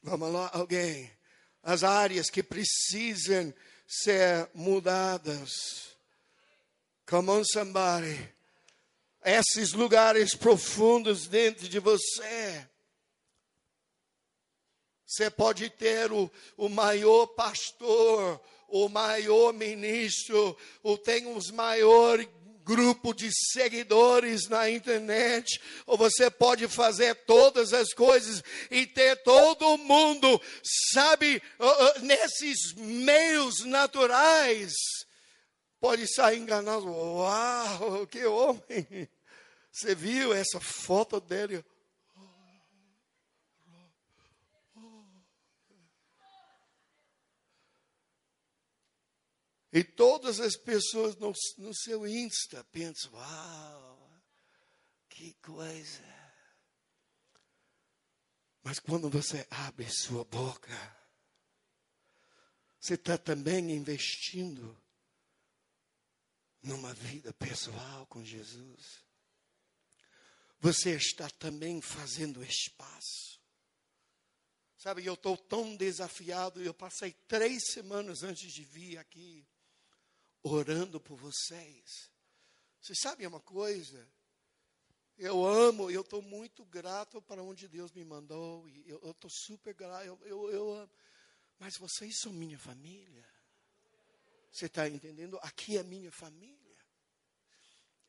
vamos 0.01 0.33
lá, 0.33 0.49
alguém, 0.51 1.11
as 1.61 1.83
áreas 1.83 2.31
que 2.31 2.41
precisam 2.41 3.53
ser 3.85 4.49
mudadas. 4.55 5.51
Come 7.05 7.29
on, 7.29 7.43
somebody 7.43 8.38
esses 9.29 9.73
lugares 9.73 10.35
profundos 10.35 11.27
dentro 11.27 11.67
de 11.67 11.79
você. 11.79 12.67
Você 15.05 15.29
pode 15.29 15.69
ter 15.69 16.11
o, 16.11 16.31
o 16.55 16.69
maior 16.69 17.27
pastor, 17.27 18.39
o 18.67 18.87
maior 18.87 19.53
ministro, 19.53 20.55
ou 20.83 20.97
tem 20.97 21.27
os 21.35 21.49
maiores 21.49 22.27
grupo 22.69 23.15
de 23.15 23.31
seguidores 23.51 24.47
na 24.47 24.69
internet, 24.69 25.59
ou 25.87 25.97
você 25.97 26.29
pode 26.29 26.67
fazer 26.67 27.15
todas 27.25 27.73
as 27.73 27.93
coisas 27.93 28.43
e 28.69 28.85
ter 28.85 29.15
todo 29.23 29.75
mundo, 29.79 30.39
sabe, 30.93 31.41
nesses 32.03 32.73
meios 32.75 33.65
naturais 33.65 34.73
pode 35.79 36.05
sair 36.13 36.37
enganado. 36.37 36.85
Uau, 36.85 38.05
que 38.05 38.23
homem! 38.25 39.09
Você 39.71 39.95
viu 39.95 40.33
essa 40.33 40.59
foto 40.59 41.19
dele? 41.19 41.63
E 49.71 49.83
todas 49.83 50.39
as 50.39 50.55
pessoas 50.57 51.15
no, 51.17 51.31
no 51.59 51.73
seu 51.75 52.07
Insta 52.07 52.63
pensam: 52.65 53.13
Uau, 53.13 54.21
Que 55.07 55.33
coisa. 55.35 56.09
Mas 58.63 58.79
quando 58.79 59.09
você 59.09 59.47
abre 59.49 59.87
sua 59.89 60.25
boca, 60.25 60.69
você 62.79 62.95
está 62.95 63.17
também 63.17 63.71
investindo 63.71 64.77
numa 66.61 66.93
vida 66.93 67.31
pessoal 67.33 68.05
com 68.07 68.23
Jesus. 68.23 69.08
Você 70.59 70.95
está 70.95 71.29
também 71.29 71.81
fazendo 71.81 72.43
espaço. 72.43 73.39
Sabe, 74.77 75.05
eu 75.05 75.13
estou 75.13 75.37
tão 75.37 75.75
desafiado. 75.75 76.61
Eu 76.61 76.73
passei 76.73 77.13
três 77.27 77.71
semanas 77.71 78.23
antes 78.23 78.51
de 78.51 78.63
vir 78.63 78.97
aqui 78.97 79.45
orando 80.41 80.99
por 80.99 81.17
vocês. 81.17 82.09
Você 82.81 82.93
sabe 82.95 83.27
uma 83.27 83.39
coisa? 83.39 84.07
Eu 85.17 85.45
amo, 85.45 85.91
eu 85.91 85.99
estou 85.99 86.21
muito 86.21 86.63
grato 86.65 87.21
para 87.21 87.43
onde 87.43 87.67
Deus 87.67 87.91
me 87.91 88.05
mandou. 88.05 88.67
E 88.69 88.89
eu 88.89 89.11
estou 89.11 89.29
super 89.29 89.73
grato. 89.73 90.05
Eu, 90.05 90.19
eu, 90.23 90.49
eu 90.49 90.73
amo. 90.73 90.91
Mas 91.57 91.77
vocês 91.77 92.17
são 92.19 92.31
minha 92.31 92.57
família. 92.57 93.27
Você 94.51 94.67
está 94.67 94.87
entendendo? 94.87 95.37
Aqui 95.41 95.77
é 95.77 95.83
minha 95.83 96.11
família. 96.11 96.77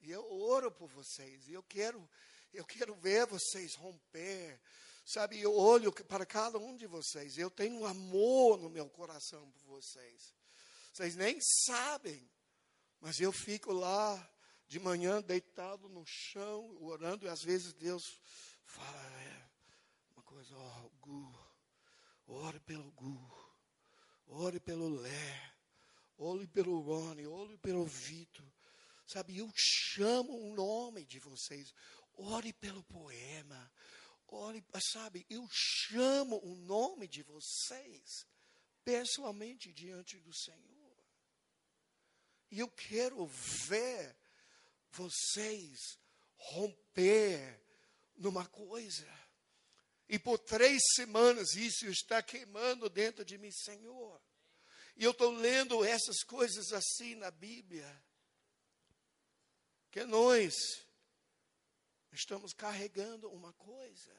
E 0.02 0.10
eu 0.10 0.24
oro 0.32 0.70
por 0.70 0.88
vocês. 0.88 1.48
E 1.48 1.52
eu 1.52 1.62
quero, 1.64 2.08
eu 2.52 2.64
quero 2.64 2.94
ver 2.94 3.26
vocês 3.26 3.74
romper. 3.74 4.60
Sabe, 5.04 5.40
eu 5.40 5.56
olho 5.56 5.92
para 5.92 6.24
cada 6.24 6.58
um 6.58 6.76
de 6.76 6.86
vocês. 6.86 7.36
Eu 7.36 7.50
tenho 7.50 7.84
amor 7.84 8.58
no 8.58 8.70
meu 8.70 8.88
coração 8.88 9.50
por 9.50 9.64
vocês. 9.64 10.34
Vocês 10.92 11.16
nem 11.16 11.38
sabem. 11.40 12.30
Mas 13.00 13.18
eu 13.18 13.32
fico 13.32 13.72
lá 13.72 14.30
de 14.68 14.78
manhã 14.78 15.20
deitado 15.20 15.88
no 15.88 16.04
chão, 16.06 16.76
orando, 16.80 17.26
e 17.26 17.28
às 17.28 17.42
vezes 17.42 17.72
Deus 17.72 18.20
fala 18.64 19.02
é, 19.22 19.48
uma 20.12 20.22
coisa, 20.22 20.54
ó, 20.56 20.84
oh, 20.84 20.90
Gu, 21.00 21.38
ore 22.28 22.60
pelo 22.60 22.88
Gu, 22.92 23.30
ore 24.28 24.60
pelo 24.60 24.88
Lé, 24.88 25.54
ore 26.16 26.46
pelo 26.46 26.78
Rony, 26.80 27.26
ore 27.26 27.56
pelo 27.58 27.84
Vitor. 27.84 28.46
Sabe, 29.08 29.38
eu 29.38 29.50
chamo 29.56 30.32
o 30.32 30.54
nome 30.54 31.04
de 31.04 31.18
vocês. 31.18 31.74
Ore 32.14 32.52
pelo 32.52 32.82
poema. 32.84 33.72
Ore, 34.26 34.64
sabe, 34.80 35.26
eu 35.28 35.46
chamo 35.50 36.40
o 36.44 36.54
nome 36.54 37.08
de 37.08 37.22
vocês 37.22 38.26
pessoalmente 38.84 39.72
diante 39.72 40.18
do 40.20 40.32
Senhor. 40.32 40.70
E 42.50 42.58
eu 42.58 42.68
quero 42.68 43.26
ver 43.26 44.16
vocês 44.90 45.98
romper 46.36 47.60
numa 48.16 48.46
coisa. 48.46 49.08
E 50.08 50.18
por 50.18 50.38
três 50.38 50.82
semanas 50.94 51.54
isso 51.54 51.86
está 51.86 52.22
queimando 52.22 52.88
dentro 52.90 53.24
de 53.24 53.38
mim, 53.38 53.52
Senhor. 53.52 54.20
E 54.96 55.04
eu 55.04 55.12
estou 55.12 55.30
lendo 55.30 55.84
essas 55.84 56.22
coisas 56.24 56.72
assim 56.72 57.14
na 57.14 57.30
Bíblia. 57.30 58.04
Que 59.90 60.04
nós 60.04 60.52
estamos 62.12 62.52
carregando 62.52 63.30
uma 63.30 63.52
coisa. 63.54 64.16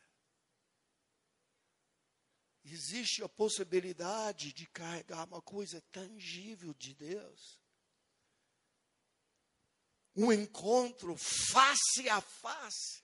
Existe 2.63 3.23
a 3.23 3.29
possibilidade 3.29 4.53
de 4.53 4.67
carregar 4.67 5.27
uma 5.27 5.41
coisa 5.41 5.81
tangível 5.91 6.73
de 6.73 6.93
Deus 6.93 7.61
um 10.15 10.31
encontro 10.31 11.15
face 11.17 12.09
a 12.09 12.19
face 12.21 13.03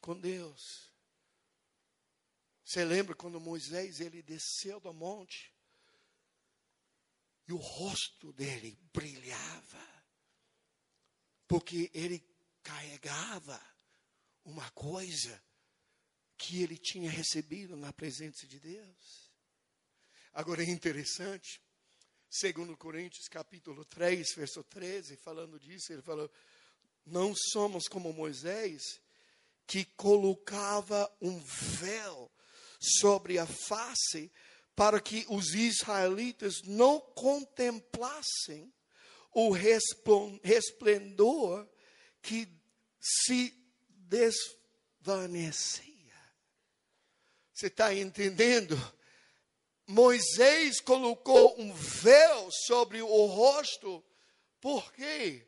com 0.00 0.18
Deus. 0.18 0.90
Você 2.64 2.84
lembra 2.84 3.14
quando 3.14 3.40
Moisés 3.40 4.00
ele 4.00 4.22
desceu 4.22 4.80
do 4.80 4.92
monte 4.92 5.52
e 7.46 7.52
o 7.52 7.56
rosto 7.56 8.32
dele 8.32 8.78
brilhava 8.92 9.92
porque 11.46 11.90
ele 11.92 12.18
carregava 12.62 13.60
uma 14.44 14.68
coisa 14.70 15.42
que 16.36 16.62
ele 16.62 16.76
tinha 16.76 17.10
recebido 17.10 17.76
na 17.76 17.92
presença 17.92 18.46
de 18.46 18.58
Deus. 18.58 19.30
Agora 20.32 20.62
é 20.62 20.68
interessante 20.68 21.60
Segundo 22.34 22.74
Coríntios 22.78 23.28
capítulo 23.28 23.84
3, 23.84 24.26
verso 24.34 24.64
13, 24.64 25.18
falando 25.18 25.60
disso, 25.60 25.92
ele 25.92 26.00
falou: 26.00 26.30
"Não 27.04 27.34
somos 27.34 27.86
como 27.86 28.10
Moisés, 28.10 29.02
que 29.66 29.84
colocava 29.84 31.14
um 31.20 31.38
véu 31.38 32.32
sobre 32.80 33.38
a 33.38 33.44
face 33.44 34.32
para 34.74 34.98
que 34.98 35.26
os 35.28 35.54
israelitas 35.54 36.62
não 36.62 36.98
contemplassem 36.98 38.72
o 39.34 39.52
resplendor 39.52 41.68
que 42.22 42.48
se 42.98 43.61
desvanecia. 44.12 45.90
Você 47.52 47.68
está 47.68 47.94
entendendo? 47.94 48.76
Moisés 49.86 50.80
colocou 50.80 51.58
um 51.58 51.72
véu 51.72 52.50
sobre 52.66 53.00
o 53.00 53.26
rosto, 53.26 54.04
por 54.60 54.92
quê? 54.92 55.46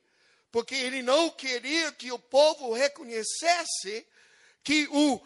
Porque 0.50 0.74
ele 0.74 1.02
não 1.02 1.30
queria 1.30 1.92
que 1.92 2.10
o 2.10 2.18
povo 2.18 2.72
reconhecesse 2.72 4.06
que 4.62 4.88
o, 4.90 5.20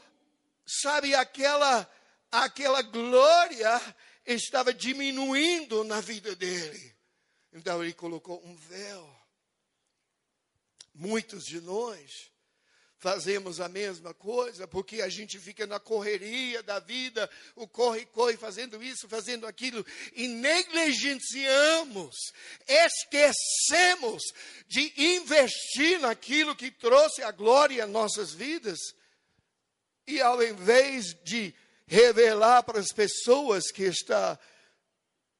sabe, 0.66 1.14
aquela, 1.14 1.88
aquela 2.30 2.82
glória 2.82 3.80
estava 4.26 4.74
diminuindo 4.74 5.84
na 5.84 6.00
vida 6.00 6.34
dele. 6.34 6.96
Então 7.52 7.82
ele 7.82 7.94
colocou 7.94 8.44
um 8.44 8.56
véu. 8.56 9.16
Muitos 10.94 11.44
de 11.44 11.60
nós 11.60 12.30
fazemos 12.98 13.60
a 13.60 13.68
mesma 13.68 14.12
coisa, 14.12 14.66
porque 14.66 15.00
a 15.00 15.08
gente 15.08 15.38
fica 15.38 15.66
na 15.66 15.78
correria 15.78 16.62
da 16.62 16.80
vida, 16.80 17.30
o 17.54 17.66
corre-corre, 17.66 18.36
fazendo 18.36 18.82
isso, 18.82 19.08
fazendo 19.08 19.46
aquilo, 19.46 19.86
e 20.14 20.26
negligenciamos, 20.26 22.16
esquecemos 22.66 24.22
de 24.66 24.92
investir 24.96 26.00
naquilo 26.00 26.56
que 26.56 26.70
trouxe 26.70 27.22
a 27.22 27.30
glória 27.30 27.84
às 27.84 27.90
nossas 27.90 28.32
vidas, 28.32 28.78
e 30.06 30.20
ao 30.20 30.42
invés 30.42 31.14
de 31.22 31.54
revelar 31.86 32.64
para 32.64 32.80
as 32.80 32.92
pessoas 32.92 33.70
que 33.70 33.84
está 33.84 34.38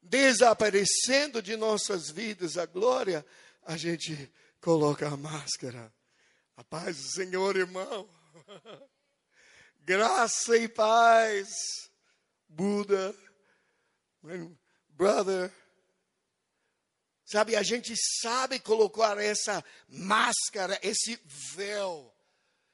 desaparecendo 0.00 1.42
de 1.42 1.56
nossas 1.56 2.08
vidas 2.10 2.56
a 2.56 2.66
glória, 2.66 3.26
a 3.64 3.76
gente 3.76 4.32
coloca 4.60 5.08
a 5.08 5.16
máscara 5.16 5.92
a 6.58 6.64
paz 6.64 6.96
do 6.96 7.08
Senhor, 7.10 7.56
irmão. 7.56 8.08
Graça 9.78 10.56
e 10.56 10.66
paz. 10.66 11.48
Buda, 12.48 13.14
brother. 14.88 15.52
Sabe, 17.24 17.54
a 17.54 17.62
gente 17.62 17.94
sabe 18.20 18.58
colocar 18.58 19.16
essa 19.18 19.64
máscara, 19.88 20.76
esse 20.82 21.20
véu 21.54 22.12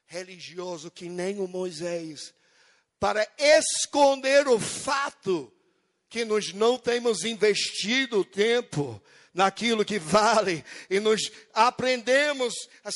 religioso 0.07 0.89
que 0.89 1.07
nem 1.07 1.39
o 1.39 1.47
Moisés, 1.47 2.33
para 2.99 3.27
esconder 3.37 4.47
o 4.47 4.59
fato 4.59 5.53
que 6.09 6.25
nós 6.25 6.53
não 6.53 6.79
temos 6.79 7.23
investido 7.23 8.25
tempo 8.25 8.99
naquilo 9.35 9.83
que 9.83 9.99
vale 9.99 10.63
e 10.89 10.99
nos 10.99 11.29
aprendemos, 11.53 12.53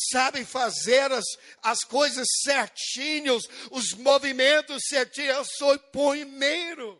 sabe, 0.09 0.45
fazer 0.45 1.11
as, 1.11 1.25
as 1.61 1.79
coisas 1.81 2.25
certinhos, 2.43 3.43
os 3.69 3.93
movimentos 3.93 4.81
certinhos. 4.87 5.35
Eu 5.35 5.45
sou 5.45 5.77
primeiro. 5.77 6.99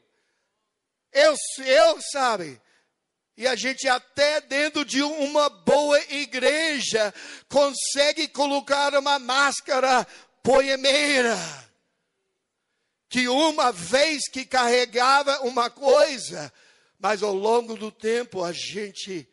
Eu, 1.13 1.33
eu, 1.65 1.99
sabe, 2.11 2.61
e 3.39 3.47
a 3.47 3.55
gente 3.55 3.87
até 3.87 4.41
dentro 4.41 4.83
de 4.83 5.01
uma 5.01 5.47
boa 5.47 5.97
igreja 6.11 7.13
consegue 7.47 8.27
colocar 8.27 8.93
uma 8.93 9.17
máscara 9.17 10.05
poemeira. 10.43 11.37
Que 13.07 13.29
uma 13.29 13.71
vez 13.71 14.27
que 14.29 14.45
carregava 14.45 15.39
uma 15.39 15.69
coisa, 15.69 16.51
mas 16.99 17.23
ao 17.23 17.33
longo 17.33 17.77
do 17.77 17.89
tempo 17.89 18.43
a 18.43 18.51
gente 18.51 19.28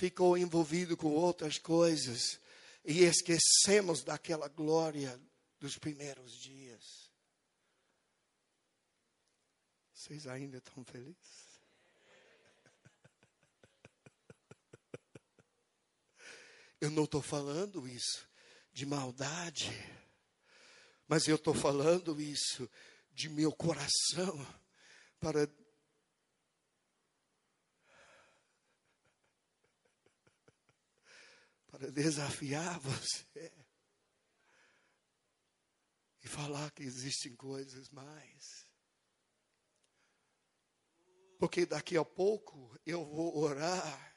ficou 0.00 0.36
envolvido 0.38 0.96
com 0.96 1.08
outras 1.08 1.58
coisas 1.58 2.40
e 2.82 3.04
esquecemos 3.04 4.02
daquela 4.02 4.48
glória 4.48 5.20
dos 5.58 5.76
primeiros 5.76 6.32
dias. 6.32 7.10
Vocês 9.92 10.26
ainda 10.26 10.56
estão 10.56 10.82
felizes? 10.86 11.60
Eu 16.80 16.90
não 16.90 17.04
estou 17.04 17.20
falando 17.20 17.86
isso 17.86 18.26
de 18.72 18.86
maldade. 18.86 19.70
Mas 21.06 21.28
eu 21.28 21.36
estou 21.36 21.52
falando 21.52 22.18
isso 22.20 22.70
de 23.12 23.28
meu 23.28 23.52
coração 23.52 24.46
para 25.18 25.46
para 31.80 31.90
desafiar 31.90 32.78
você 32.78 33.50
e 36.22 36.28
falar 36.28 36.70
que 36.72 36.82
existem 36.82 37.34
coisas 37.34 37.88
mais. 37.88 38.68
Porque 41.38 41.64
daqui 41.64 41.96
a 41.96 42.04
pouco 42.04 42.78
eu 42.84 43.02
vou 43.02 43.34
orar 43.38 44.14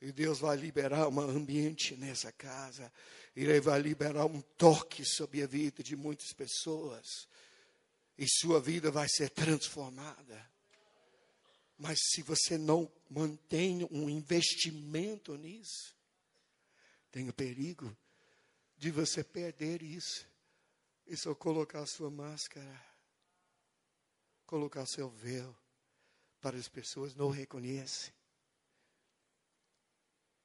e 0.00 0.10
Deus 0.10 0.38
vai 0.38 0.56
liberar 0.56 1.08
um 1.08 1.20
ambiente 1.20 1.94
nessa 1.94 2.32
casa. 2.32 2.90
E 3.34 3.42
Ele 3.42 3.60
vai 3.60 3.78
liberar 3.78 4.24
um 4.24 4.40
toque 4.40 5.04
sobre 5.04 5.42
a 5.42 5.46
vida 5.46 5.82
de 5.82 5.94
muitas 5.94 6.32
pessoas. 6.32 7.28
E 8.16 8.26
sua 8.26 8.62
vida 8.62 8.90
vai 8.90 9.08
ser 9.10 9.28
transformada. 9.28 10.50
Mas 11.76 11.98
se 12.00 12.22
você 12.22 12.56
não 12.56 12.90
mantém 13.10 13.86
um 13.90 14.08
investimento 14.08 15.36
nisso, 15.36 15.95
tem 17.16 17.30
o 17.30 17.32
perigo 17.32 17.96
de 18.76 18.90
você 18.90 19.24
perder 19.24 19.80
isso. 19.80 20.28
E 21.06 21.16
só 21.16 21.34
colocar 21.34 21.86
sua 21.86 22.10
máscara, 22.10 22.86
colocar 24.44 24.84
seu 24.84 25.08
véu 25.08 25.56
para 26.42 26.58
as 26.58 26.68
pessoas 26.68 27.14
não 27.14 27.30
reconhecem 27.30 28.12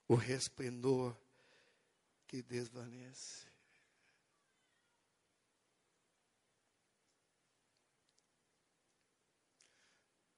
o 0.08 0.16
resplendor 0.16 1.14
que 2.26 2.42
desvanece. 2.42 3.48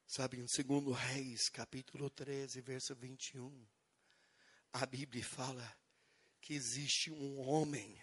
Sabe, 0.07 0.39
em 0.39 0.47
2 0.47 0.97
Reis, 0.97 1.47
capítulo 1.47 2.09
13, 2.09 2.59
verso 2.59 2.95
21, 2.95 3.67
a 4.71 4.83
Bíblia 4.87 5.23
fala 5.23 5.82
que 6.43 6.53
existe 6.53 7.09
um 7.09 7.39
homem 7.39 7.97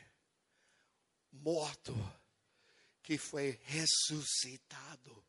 morto 1.31 1.95
que 3.03 3.19
foi 3.19 3.61
ressuscitado 3.65 5.23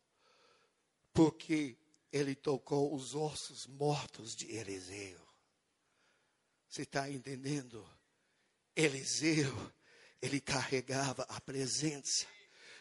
porque 1.11 1.77
ele 2.09 2.33
tocou 2.33 2.95
os 2.95 3.13
ossos 3.13 3.67
mortos 3.67 4.33
de 4.33 4.49
Eliseu. 4.55 5.19
Você 6.69 6.83
está 6.83 7.09
entendendo? 7.09 7.85
Eliseu, 8.73 9.73
ele 10.21 10.39
carregava 10.39 11.23
a 11.23 11.41
presença 11.41 12.25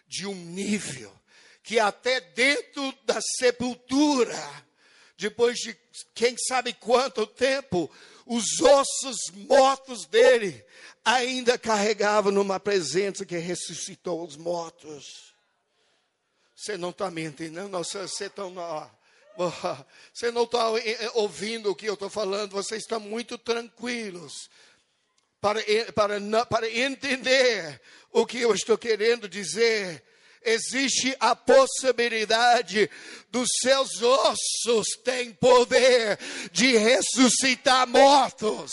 de 0.06 0.26
um 0.26 0.44
nível 0.44 1.12
que 1.60 1.80
até 1.80 2.20
dentro 2.20 2.92
da 3.04 3.20
sepultura, 3.20 4.38
depois 5.20 5.58
de 5.58 5.76
quem 6.14 6.34
sabe 6.48 6.72
quanto 6.72 7.26
tempo, 7.26 7.90
os 8.24 8.60
ossos 8.60 9.16
mortos 9.46 10.06
dele 10.06 10.64
ainda 11.04 11.58
carregavam 11.58 12.32
numa 12.32 12.58
presença 12.58 13.26
que 13.26 13.36
ressuscitou 13.36 14.24
os 14.24 14.36
mortos. 14.36 15.34
Você 16.56 16.76
não 16.76 16.90
está 16.90 17.10
me 17.10 17.22
entendendo? 17.22 17.70
Você 17.70 18.04
está 18.04 18.44
você 20.12 20.30
não 20.30 20.44
está 20.44 20.70
eh, 20.78 21.04
eh, 21.04 21.10
ouvindo 21.14 21.70
o 21.70 21.74
que 21.74 21.86
eu 21.86 21.94
estou 21.94 22.10
falando, 22.10 22.52
você 22.52 22.76
está 22.76 22.98
muito 22.98 23.38
tranquilos 23.38 24.50
para, 25.40 25.60
para, 25.94 26.46
para 26.46 26.70
entender 26.70 27.80
o 28.10 28.26
que 28.26 28.40
eu 28.40 28.54
estou 28.54 28.76
querendo 28.76 29.28
dizer. 29.28 30.02
Existe 30.42 31.14
a 31.20 31.36
possibilidade 31.36 32.90
dos 33.30 33.48
seus 33.60 34.00
ossos 34.02 34.88
têm 35.04 35.32
poder 35.34 36.18
de 36.50 36.76
ressuscitar 36.78 37.86
mortos. 37.86 38.72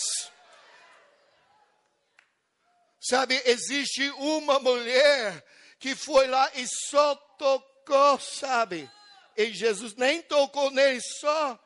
Sabe, 3.01 3.41
existe 3.45 4.09
uma 4.11 4.59
mulher 4.59 5.43
que 5.80 5.95
foi 5.95 6.28
lá 6.28 6.49
e 6.55 6.65
só 6.89 7.15
tocou, 7.15 8.20
sabe? 8.20 8.89
E 9.36 9.53
Jesus 9.53 9.93
nem 9.95 10.22
tocou 10.22 10.72
nele, 10.72 10.99
só. 11.20 11.59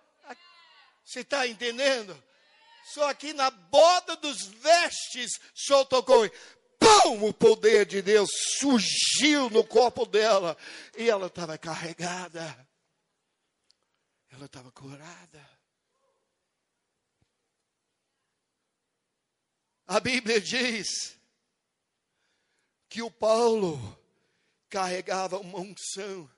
Você 1.06 1.22
está 1.22 1.48
entendendo? 1.48 2.22
Só 2.94 3.10
aqui 3.10 3.34
na 3.34 3.50
borda 3.50 4.16
dos 4.18 4.46
vestes, 4.46 5.40
só 5.54 5.86
tocou. 5.86 6.30
Pum! 6.82 7.28
O 7.28 7.34
poder 7.34 7.86
de 7.86 8.02
Deus 8.02 8.30
surgiu 8.58 9.50
no 9.52 9.64
corpo 9.64 10.06
dela. 10.06 10.58
E 10.98 11.08
ela 11.08 11.28
estava 11.28 11.58
carregada. 11.58 12.68
Ela 14.32 14.46
estava 14.46 14.72
curada. 14.72 15.50
A 19.86 20.00
Bíblia 20.00 20.42
diz 20.42 21.16
que 22.90 23.02
o 23.02 23.12
Paulo 23.12 23.78
carregava 24.70 25.38
uma 25.38 25.60
unção 25.60 26.30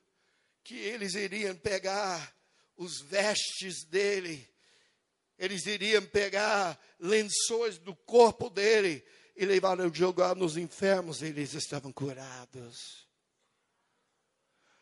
que 0.64 0.76
eles 0.76 1.14
iriam 1.14 1.56
pegar 1.56 2.36
os 2.76 3.00
vestes 3.02 3.84
dele, 3.84 4.50
eles 5.38 5.66
iriam 5.68 6.04
pegar 6.04 6.80
lençóis 7.00 7.78
do 7.78 7.96
corpo 7.96 8.50
dele 8.50 9.06
e 9.36 9.46
levar 9.46 9.80
a 9.82 9.90
jogar 9.90 10.36
nos 10.36 10.58
enfermos, 10.58 11.22
eles 11.22 11.54
estavam 11.54 11.92
curados. 11.92 13.08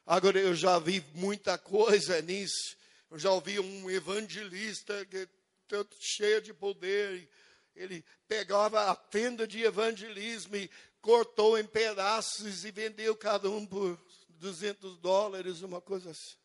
Agora 0.06 0.39
eu 0.39 0.54
já 0.56 0.78
vi 0.80 1.04
muita 1.14 1.58
coisa 1.58 2.22
nisso. 2.22 2.76
Eu 3.10 3.20
já 3.20 3.32
ouvi 3.32 3.60
um 3.60 3.89
evangelista 3.89 5.06
que 5.06 5.28
tanto 5.68 5.95
cheio 5.99 6.41
de 6.41 6.54
poder, 6.54 7.30
ele 7.76 8.04
pegava 8.28 8.91
a 8.91 8.95
tenda 8.95 9.47
de 9.47 9.64
evangelismo 9.64 10.56
e 10.58 10.70
cortou 11.02 11.58
em 11.58 11.66
pedaços 11.66 12.66
e 12.66 12.72
vendeu 12.72 13.16
cada 13.16 13.49
um 13.49 13.66
por 13.66 13.97
200 14.30 14.97
dólares, 14.97 15.62
uma 15.62 15.80
coisa 15.80 16.12
assim. 16.12 16.36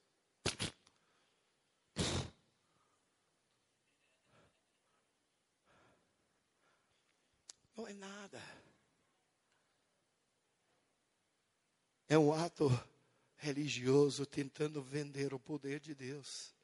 Não 7.77 7.87
é 7.87 7.93
nada. 7.93 8.43
É 12.09 12.17
um 12.17 12.33
ato 12.33 12.69
religioso 13.37 14.25
tentando 14.25 14.83
vender 14.83 15.35
o 15.35 15.39
poder 15.39 15.81
de 15.81 15.95
Deus, 15.95 16.55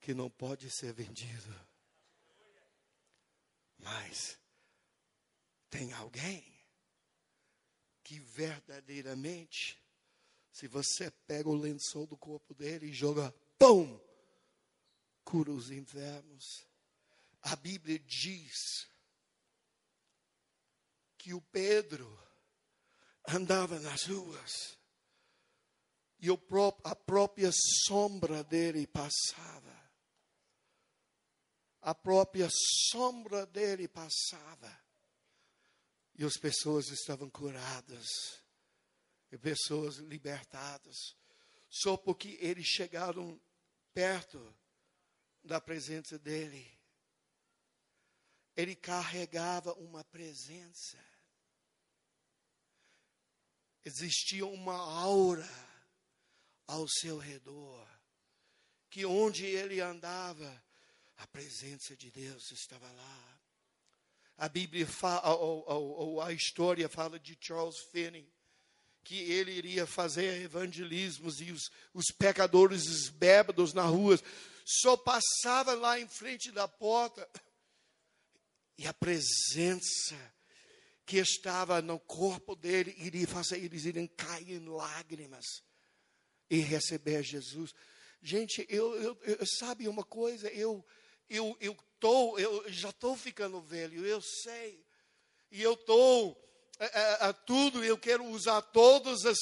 que 0.00 0.12
não 0.12 0.28
pode 0.28 0.70
ser 0.70 0.92
vendido. 0.92 1.54
Mas 3.78 4.38
tem 5.70 5.92
alguém 5.92 6.44
que 8.02 8.18
verdadeiramente 8.18 9.80
se 10.52 10.66
você 10.66 11.10
pega 11.26 11.48
o 11.48 11.54
lençol 11.54 12.06
do 12.06 12.16
corpo 12.16 12.52
dele 12.52 12.86
e 12.86 12.92
joga, 12.92 13.32
pum, 13.56 13.98
cura 15.24 15.50
os 15.50 15.70
enfermos. 15.70 16.66
A 17.40 17.56
Bíblia 17.56 17.98
diz 18.00 18.88
que 21.20 21.34
o 21.34 21.40
Pedro 21.40 22.18
andava 23.28 23.78
nas 23.78 24.04
ruas 24.04 24.78
e 26.18 26.28
a 26.30 26.96
própria 26.96 27.50
sombra 27.86 28.42
dele 28.42 28.86
passava. 28.86 29.78
A 31.82 31.94
própria 31.94 32.48
sombra 32.90 33.46
dele 33.46 33.86
passava. 33.86 34.80
E 36.14 36.24
as 36.24 36.36
pessoas 36.38 36.88
estavam 36.88 37.30
curadas 37.30 38.06
e 39.30 39.38
pessoas 39.38 39.96
libertadas, 39.96 41.16
só 41.70 41.96
porque 41.96 42.36
eles 42.40 42.66
chegaram 42.66 43.40
perto 43.94 44.54
da 45.42 45.60
presença 45.60 46.18
dele. 46.18 46.78
Ele 48.54 48.76
carregava 48.76 49.72
uma 49.74 50.04
presença. 50.04 50.98
Existia 53.84 54.46
uma 54.46 54.76
aura 54.76 55.48
ao 56.66 56.86
seu 56.88 57.18
redor, 57.18 57.88
que 58.90 59.04
onde 59.04 59.44
ele 59.44 59.80
andava, 59.80 60.62
a 61.16 61.26
presença 61.26 61.96
de 61.96 62.10
Deus 62.10 62.50
estava 62.52 62.90
lá. 62.90 63.40
A 64.36 64.48
Bíblia 64.48 64.86
fala, 64.86 65.34
ou, 65.34 65.64
ou, 65.66 65.88
ou 65.98 66.22
a 66.22 66.32
história 66.32 66.88
fala 66.88 67.18
de 67.18 67.36
Charles 67.40 67.78
Finney, 67.90 68.30
que 69.02 69.16
ele 69.16 69.52
iria 69.52 69.86
fazer 69.86 70.42
evangelismos 70.42 71.40
e 71.40 71.50
os, 71.50 71.70
os 71.92 72.06
pecadores, 72.16 72.86
os 72.86 73.08
bêbados 73.08 73.72
na 73.72 73.82
rua, 73.82 74.18
só 74.64 74.96
passava 74.96 75.74
lá 75.74 75.98
em 75.98 76.08
frente 76.08 76.50
da 76.52 76.68
porta 76.68 77.28
e 78.78 78.86
a 78.86 78.94
presença 78.94 80.16
que 81.10 81.18
estava 81.18 81.82
no 81.82 81.98
corpo 81.98 82.54
dele 82.54 82.94
iria 82.98 83.26
fazer 83.26 83.58
eles 83.58 83.84
irem 83.84 84.06
cair 84.06 84.62
em 84.62 84.68
lágrimas 84.68 85.44
e 86.48 86.60
receber 86.60 87.24
Jesus. 87.24 87.74
Gente, 88.22 88.64
eu, 88.68 88.94
eu, 88.94 89.18
eu 89.24 89.44
sabe 89.58 89.88
uma 89.88 90.04
coisa, 90.04 90.48
eu 90.50 90.84
eu 91.28 91.56
eu 91.60 91.76
tô, 91.98 92.38
eu 92.38 92.64
já 92.70 92.90
estou 92.90 93.16
ficando 93.16 93.60
velho, 93.60 94.06
eu 94.06 94.22
sei, 94.22 94.86
e 95.50 95.60
eu 95.60 95.72
estou 95.72 96.40
a, 96.78 97.30
a, 97.30 97.32
tudo, 97.32 97.84
eu 97.84 97.98
quero 97.98 98.24
usar 98.26 98.62
todas 98.62 99.26
as 99.26 99.38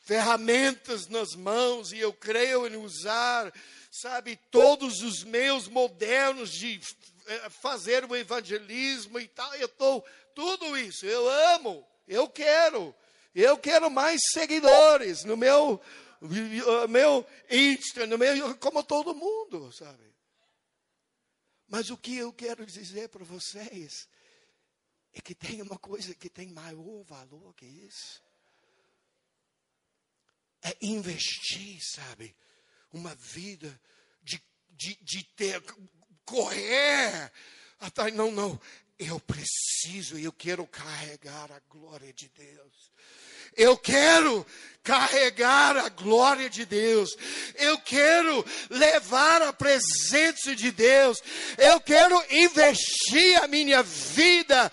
ferramentas 0.00 1.08
nas 1.08 1.34
mãos 1.34 1.92
e 1.92 1.98
eu 1.98 2.12
creio 2.12 2.66
em 2.66 2.76
usar, 2.76 3.50
sabe, 3.90 4.38
todos 4.50 5.00
os 5.00 5.24
meios 5.24 5.66
modernos 5.66 6.50
de 6.50 6.78
eh, 7.26 7.48
fazer 7.48 8.04
o 8.04 8.14
evangelismo 8.14 9.18
e 9.18 9.28
tal. 9.28 9.54
Eu 9.54 9.66
estou 9.66 10.04
tudo 10.34 10.76
isso. 10.76 11.06
Eu 11.06 11.28
amo, 11.54 11.86
eu 12.06 12.28
quero, 12.28 12.94
eu 13.34 13.56
quero 13.58 13.90
mais 13.90 14.20
seguidores 14.32 15.24
no 15.24 15.36
meu 15.36 15.80
meu 16.88 17.26
Insta, 17.50 18.06
no 18.06 18.18
meu 18.18 18.56
como 18.58 18.82
todo 18.82 19.14
mundo, 19.14 19.72
sabe? 19.72 20.10
Mas 21.66 21.88
o 21.88 21.96
que 21.96 22.16
eu 22.16 22.32
quero 22.32 22.66
dizer 22.66 23.08
para 23.08 23.24
vocês 23.24 24.08
é 25.12 25.20
que 25.20 25.34
tem 25.34 25.62
uma 25.62 25.78
coisa 25.78 26.14
que 26.14 26.28
tem 26.28 26.48
maior 26.52 27.02
valor 27.04 27.54
que 27.54 27.64
isso 27.64 28.22
é 30.62 30.76
investir, 30.82 31.80
sabe? 31.82 32.36
Uma 32.92 33.14
vida 33.14 33.80
de, 34.22 34.42
de, 34.70 34.96
de 35.02 35.24
ter, 35.34 35.62
correr. 36.24 37.32
Até, 37.78 38.10
não, 38.10 38.30
não. 38.30 38.60
Eu 39.00 39.18
preciso, 39.18 40.18
eu 40.18 40.30
quero 40.30 40.66
carregar 40.66 41.50
a 41.50 41.58
glória 41.70 42.12
de 42.12 42.30
Deus. 42.36 42.92
Eu 43.56 43.74
quero 43.74 44.46
carregar 44.82 45.74
a 45.78 45.88
glória 45.88 46.50
de 46.50 46.66
Deus. 46.66 47.08
Eu 47.56 47.78
quero 47.78 48.44
levar 48.68 49.40
a 49.40 49.54
presença 49.54 50.54
de 50.54 50.70
Deus. 50.70 51.22
Eu 51.56 51.80
quero 51.80 52.22
investir 52.30 53.42
a 53.42 53.48
minha 53.48 53.82
vida, 53.82 54.70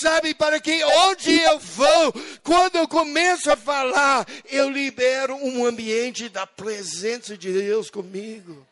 sabe, 0.00 0.34
para 0.34 0.60
que 0.60 0.84
onde 0.84 1.36
eu 1.40 1.58
vou, 1.58 2.12
quando 2.44 2.76
eu 2.76 2.86
começo 2.86 3.50
a 3.50 3.56
falar, 3.56 4.24
eu 4.44 4.70
libero 4.70 5.34
um 5.34 5.66
ambiente 5.66 6.28
da 6.28 6.46
presença 6.46 7.36
de 7.36 7.52
Deus 7.52 7.90
comigo. 7.90 8.64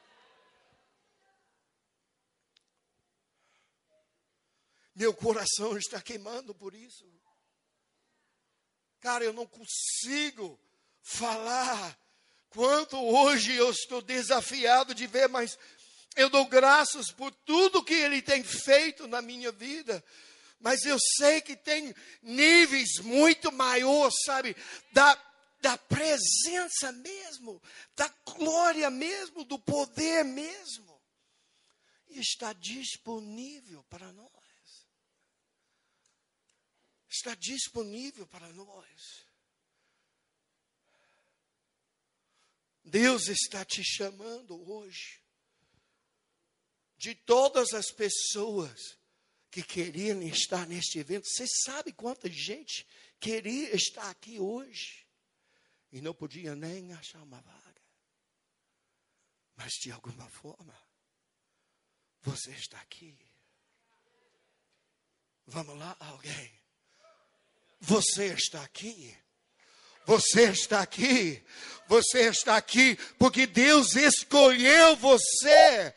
Meu 4.94 5.14
coração 5.14 5.76
está 5.76 6.00
queimando 6.00 6.54
por 6.54 6.74
isso. 6.74 7.10
Cara, 9.00 9.24
eu 9.24 9.32
não 9.32 9.46
consigo 9.46 10.60
falar 11.02 11.98
quanto 12.50 12.96
hoje 12.96 13.54
eu 13.54 13.70
estou 13.70 14.02
desafiado 14.02 14.94
de 14.94 15.06
ver, 15.06 15.28
mas 15.28 15.58
eu 16.14 16.28
dou 16.28 16.46
graças 16.46 17.10
por 17.10 17.32
tudo 17.32 17.82
que 17.82 17.94
Ele 17.94 18.20
tem 18.20 18.44
feito 18.44 19.08
na 19.08 19.22
minha 19.22 19.50
vida. 19.50 20.04
Mas 20.60 20.84
eu 20.84 20.96
sei 21.16 21.40
que 21.40 21.56
tem 21.56 21.92
níveis 22.22 22.98
muito 23.00 23.50
maiores, 23.50 24.14
sabe, 24.24 24.54
da, 24.92 25.20
da 25.60 25.76
presença 25.76 26.92
mesmo, 26.92 27.60
da 27.96 28.08
glória 28.24 28.88
mesmo, 28.88 29.42
do 29.42 29.58
poder 29.58 30.22
mesmo. 30.22 31.02
E 32.10 32.20
está 32.20 32.52
disponível 32.52 33.82
para 33.90 34.12
nós 34.12 34.41
está 37.12 37.34
disponível 37.34 38.26
para 38.26 38.48
nós. 38.52 39.26
Deus 42.82 43.28
está 43.28 43.64
te 43.64 43.84
chamando 43.84 44.68
hoje. 44.68 45.20
De 46.96 47.14
todas 47.14 47.74
as 47.74 47.90
pessoas 47.90 48.98
que 49.50 49.62
queriam 49.62 50.22
estar 50.22 50.66
neste 50.66 50.98
evento, 50.98 51.26
você 51.28 51.46
sabe 51.64 51.92
quanta 51.92 52.30
gente 52.30 52.86
queria 53.20 53.74
estar 53.74 54.08
aqui 54.08 54.38
hoje 54.40 55.06
e 55.90 56.00
não 56.00 56.14
podia 56.14 56.54
nem 56.54 56.92
achar 56.92 57.22
uma 57.22 57.40
vaga. 57.40 57.82
Mas 59.56 59.72
de 59.82 59.92
alguma 59.92 60.28
forma, 60.30 60.74
você 62.22 62.52
está 62.52 62.80
aqui. 62.80 63.18
Vamos 65.46 65.76
lá, 65.76 65.96
alguém. 66.00 66.61
Você 67.82 68.26
está 68.26 68.62
aqui. 68.62 69.16
Você 70.06 70.44
está 70.44 70.80
aqui. 70.80 71.44
Você 71.88 72.28
está 72.28 72.56
aqui 72.56 72.96
porque 73.18 73.44
Deus 73.44 73.96
escolheu 73.96 74.94
você 74.96 75.92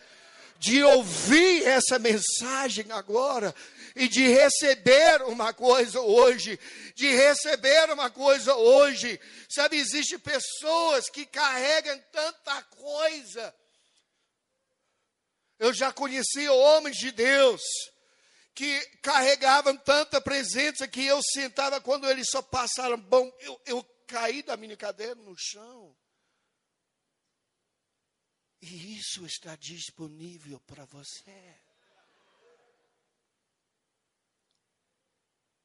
de 0.57 0.83
ouvir 0.83 1.63
essa 1.63 1.99
mensagem 1.99 2.91
agora 2.91 3.53
e 3.95 4.07
de 4.07 4.27
receber 4.27 5.21
uma 5.27 5.53
coisa 5.53 6.01
hoje, 6.01 6.59
de 6.95 7.07
receber 7.07 7.91
uma 7.91 8.09
coisa 8.09 8.55
hoje. 8.55 9.19
Sabe, 9.47 9.77
existem 9.77 10.17
pessoas 10.17 11.07
que 11.07 11.23
carregam 11.23 12.01
tanta 12.11 12.63
coisa. 12.63 13.55
Eu 15.59 15.71
já 15.71 15.93
conheci 15.93 16.49
homens 16.49 16.97
de 16.97 17.11
Deus 17.11 17.61
que 18.55 18.79
carregavam 19.01 19.75
tanta 19.75 20.21
presença 20.21 20.87
que 20.87 21.05
eu 21.05 21.21
sentava 21.21 21.81
quando 21.81 22.09
eles 22.09 22.27
só 22.31 22.41
passaram, 22.41 22.97
bom, 22.97 23.29
eu, 23.41 23.61
eu 23.65 23.83
caí 24.07 24.41
da 24.41 24.55
minha 24.55 24.77
cadeira 24.77 25.13
no 25.13 25.35
chão. 25.37 25.95
E 28.61 28.97
isso 28.97 29.25
está 29.25 29.57
disponível 29.57 30.59
para 30.61 30.85
você. 30.85 31.61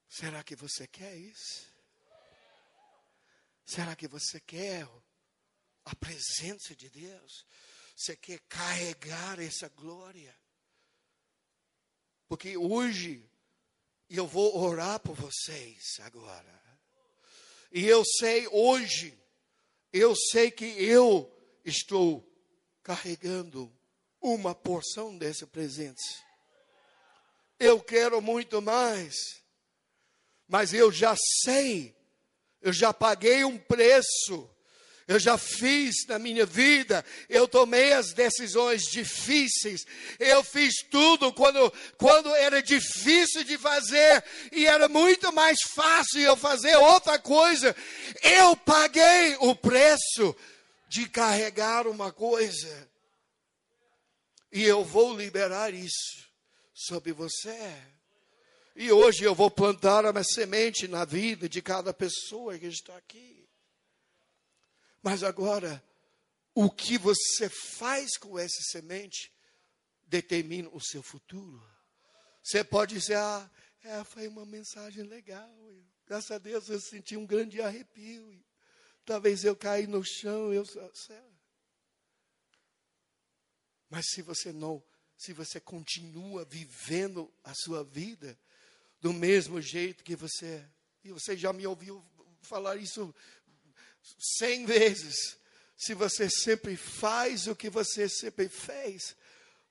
Será 0.09 0.43
que 0.43 0.57
você 0.57 0.89
quer 0.89 1.17
isso? 1.17 1.71
Será 3.65 3.95
que 3.95 4.09
você 4.09 4.41
quer 4.41 4.85
a 5.85 5.95
presença 5.95 6.75
de 6.75 6.91
Deus? 6.91 7.47
Você 7.95 8.17
quer 8.17 8.41
carregar 8.49 9.39
essa 9.39 9.69
glória? 9.69 10.37
Porque 12.31 12.57
hoje 12.57 13.29
eu 14.09 14.25
vou 14.25 14.57
orar 14.57 15.01
por 15.01 15.17
vocês 15.17 15.99
agora. 15.99 16.63
E 17.73 17.85
eu 17.85 18.05
sei 18.05 18.47
hoje, 18.53 19.19
eu 19.93 20.15
sei 20.15 20.49
que 20.49 20.65
eu 20.65 21.29
estou 21.65 22.25
carregando 22.85 23.69
uma 24.21 24.55
porção 24.55 25.19
dessa 25.19 25.45
presença. 25.45 26.25
Eu 27.59 27.81
quero 27.81 28.23
muito 28.23 28.63
mais, 28.63 29.43
mas 30.47 30.73
eu 30.73 30.93
já 30.93 31.17
sei, 31.43 31.97
eu 32.61 32.73
já 32.73 32.95
paguei 32.95 33.43
um 33.43 33.59
preço 33.59 34.49
eu 35.11 35.19
já 35.19 35.37
fiz 35.37 36.07
na 36.07 36.21
minha 36.21 36.47
vida, 36.47 37.05
eu 37.29 37.49
tomei 37.49 37.93
as 37.93 38.13
decisões 38.13 38.83
difíceis, 38.83 39.85
eu 40.21 40.45
fiz 40.45 40.85
tudo 40.89 41.33
quando, 41.33 41.69
quando 41.99 42.33
era 42.37 42.63
difícil 42.63 43.43
de 43.43 43.59
fazer 43.59 44.23
e 44.53 44.69
era 44.69 44.89
muito 44.89 45.33
mais 45.33 45.59
fácil 45.75 46.21
eu 46.21 46.37
fazer 46.37 46.77
outra 46.77 47.19
coisa. 47.19 47.75
Eu 48.23 48.57
paguei 48.57 49.35
o 49.41 49.53
preço 49.53 50.37
de 50.87 51.09
carregar 51.09 51.89
uma 51.89 52.13
coisa 52.13 52.89
e 54.53 54.63
eu 54.63 54.85
vou 54.85 55.17
liberar 55.17 55.75
isso 55.75 56.25
sobre 56.73 57.13
você. 57.13 57.75
E 58.77 58.93
hoje 58.93 59.25
eu 59.25 59.35
vou 59.35 59.51
plantar 59.51 60.05
uma 60.05 60.23
semente 60.23 60.87
na 60.87 61.05
vida 61.05 61.49
de 61.49 61.61
cada 61.61 61.93
pessoa 61.93 62.57
que 62.57 62.67
está 62.67 62.97
aqui. 62.97 63.40
Mas 65.03 65.23
agora, 65.23 65.83
o 66.55 66.71
que 66.71 66.99
você 66.99 67.49
faz 67.49 68.17
com 68.19 68.39
essa 68.39 68.61
semente 68.71 69.33
determina 70.11 70.69
o 70.71 70.81
seu 70.81 71.03
futuro. 71.03 71.65
Você 72.43 72.65
pode 72.65 72.95
dizer, 72.95 73.17
ah, 73.17 73.51
é, 73.85 74.03
foi 74.05 74.27
uma 74.27 74.45
mensagem 74.45 75.05
legal. 75.05 75.49
Graças 76.07 76.31
a 76.33 76.39
Deus 76.39 76.69
eu 76.69 76.81
senti 76.81 77.17
um 77.17 77.25
grande 77.25 77.63
arrepio. 77.63 78.45
Talvez 79.05 79.45
eu 79.45 79.57
caí 79.57 79.87
no 79.87 80.05
chão, 80.05 80.53
eu 80.53 80.65
Mas 83.89 84.07
se 84.11 84.21
você 84.21 84.53
não, 84.53 84.83
se 85.17 85.33
você 85.33 85.61
continua 85.61 86.45
vivendo 86.45 87.33
a 87.45 87.55
sua 87.55 87.85
vida 87.85 88.39
do 89.01 89.13
mesmo 89.13 89.61
jeito 89.61 90.05
que 90.05 90.17
você, 90.17 90.65
e 91.03 91.13
você 91.13 91.37
já 91.37 91.53
me 91.53 91.67
ouviu 91.67 92.05
falar 92.43 92.77
isso 92.77 93.15
cem 94.19 94.67
vezes, 94.67 95.37
se 95.77 95.95
você 95.95 96.29
sempre 96.29 96.77
faz 96.77 97.47
o 97.47 97.57
que 97.57 97.71
você 97.71 98.09
sempre 98.09 98.49
fez, 98.49 99.17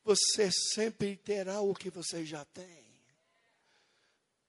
você 0.04 0.52
sempre 0.52 1.16
terá 1.16 1.62
o 1.62 1.76
que 1.76 1.90
você 1.90 2.26
já 2.26 2.44
tem. 2.46 2.90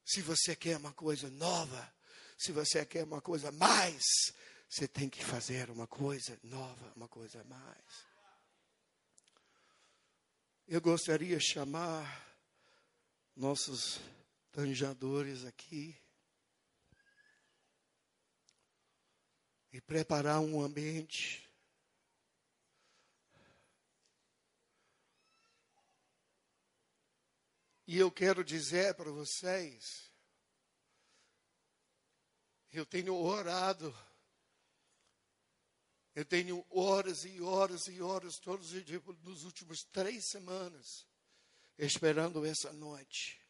Se 0.05 0.23
você 0.23 0.57
quer 0.57 0.79
uma 0.79 0.93
coisa 0.93 1.31
nova, 1.31 1.93
se 2.39 2.51
você 2.51 2.85
quer 2.87 3.05
uma 3.05 3.21
coisa 3.21 3.53
mais, 3.53 4.03
você 4.69 4.89
tem 4.89 5.09
que 5.09 5.25
fazer 5.25 5.71
uma 5.71 5.87
coisa 5.87 6.39
nova, 6.43 6.93
uma 6.97 7.09
coisa 7.09 7.45
mais. 7.45 8.07
Eu 10.67 10.81
gostaria 10.81 11.37
de 11.37 11.45
chamar 11.45 12.27
nossos 13.37 14.01
tanjadores 14.53 15.45
aqui 15.45 15.97
e 19.73 19.81
preparar 19.81 20.41
um 20.41 20.61
ambiente 20.61 21.51
E 27.91 27.99
eu 27.99 28.09
quero 28.09 28.45
dizer 28.45 28.95
para 28.95 29.11
vocês, 29.11 30.13
eu 32.71 32.87
tenho 32.87 33.17
orado, 33.17 33.93
eu 36.15 36.25
tenho 36.25 36.65
horas 36.71 37.25
e 37.25 37.43
horas 37.43 37.89
e 37.89 38.01
horas, 38.01 38.39
todos 38.39 38.73
os 38.73 38.85
dias, 38.85 39.03
nos 39.25 39.43
últimos 39.43 39.83
três 39.83 40.27
semanas, 40.27 41.05
esperando 41.77 42.47
essa 42.47 42.73
noite. 42.73 43.45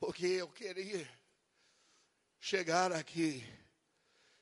Porque 0.00 0.26
eu 0.26 0.50
queria 0.50 1.08
chegar 2.42 2.90
aqui. 2.92 3.46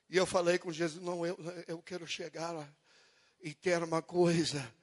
E 0.09 0.17
eu 0.17 0.25
falei 0.25 0.59
com 0.59 0.73
Jesus, 0.73 1.05
não, 1.05 1.25
eu, 1.25 1.39
eu 1.69 1.83
quero 1.83 2.07
chegar 2.07 2.75
e 3.43 3.53
ter 3.53 3.83
uma 3.83 4.01
coisa 4.01 4.75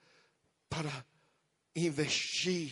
para 0.69 1.05
investir, 1.75 2.71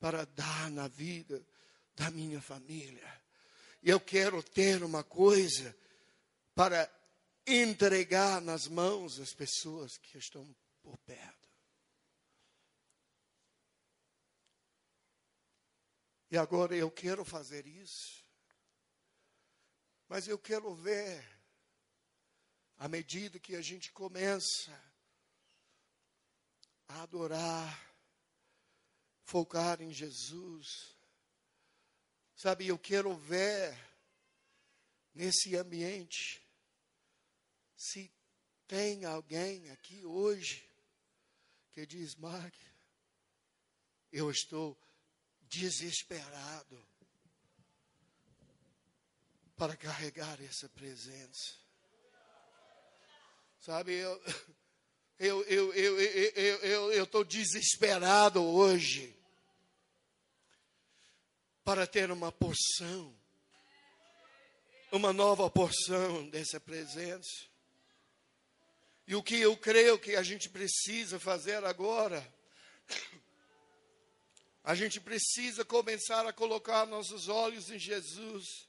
para 0.00 0.24
dar 0.26 0.68
na 0.68 0.88
vida 0.88 1.46
da 1.94 2.10
minha 2.10 2.40
família. 2.42 3.22
E 3.80 3.88
eu 3.88 4.00
quero 4.00 4.42
ter 4.42 4.82
uma 4.82 5.04
coisa 5.04 5.74
para 6.56 6.90
entregar 7.46 8.40
nas 8.40 8.66
mãos 8.66 9.16
das 9.18 9.32
pessoas 9.32 9.96
que 9.96 10.18
estão 10.18 10.44
por 10.82 10.98
perto. 10.98 11.48
E 16.32 16.36
agora 16.36 16.74
eu 16.74 16.90
quero 16.90 17.24
fazer 17.24 17.66
isso, 17.66 18.21
mas 20.12 20.28
eu 20.28 20.38
quero 20.38 20.74
ver, 20.74 21.26
à 22.76 22.86
medida 22.86 23.40
que 23.40 23.56
a 23.56 23.62
gente 23.62 23.90
começa 23.92 24.70
a 26.86 27.04
adorar, 27.04 27.96
focar 29.22 29.80
em 29.80 29.90
Jesus. 29.90 30.94
Sabe, 32.36 32.66
eu 32.66 32.78
quero 32.78 33.16
ver 33.16 33.74
nesse 35.14 35.56
ambiente 35.56 36.46
se 37.74 38.12
tem 38.68 39.06
alguém 39.06 39.70
aqui 39.70 40.04
hoje 40.04 40.70
que 41.70 41.86
diz, 41.86 42.16
Mark, 42.16 42.54
eu 44.12 44.30
estou 44.30 44.78
desesperado 45.40 46.86
para 49.56 49.76
carregar 49.76 50.40
essa 50.42 50.68
presença. 50.68 51.54
Sabe, 53.60 53.92
eu, 55.18 55.42
eu 55.44 55.44
eu 55.44 55.72
eu 55.74 56.00
eu 56.00 56.58
eu 56.60 56.92
eu 56.92 57.04
estou 57.04 57.24
desesperado 57.24 58.42
hoje 58.42 59.16
para 61.64 61.86
ter 61.86 62.10
uma 62.10 62.32
porção, 62.32 63.16
uma 64.90 65.12
nova 65.12 65.48
porção 65.48 66.28
dessa 66.28 66.58
presença. 66.58 67.46
E 69.06 69.14
o 69.14 69.22
que 69.22 69.36
eu 69.36 69.56
creio 69.56 69.98
que 69.98 70.16
a 70.16 70.22
gente 70.22 70.48
precisa 70.48 71.20
fazer 71.20 71.64
agora, 71.64 72.26
a 74.64 74.74
gente 74.74 75.00
precisa 75.00 75.64
começar 75.64 76.26
a 76.26 76.32
colocar 76.32 76.86
nossos 76.86 77.28
olhos 77.28 77.70
em 77.70 77.78
Jesus, 77.78 78.68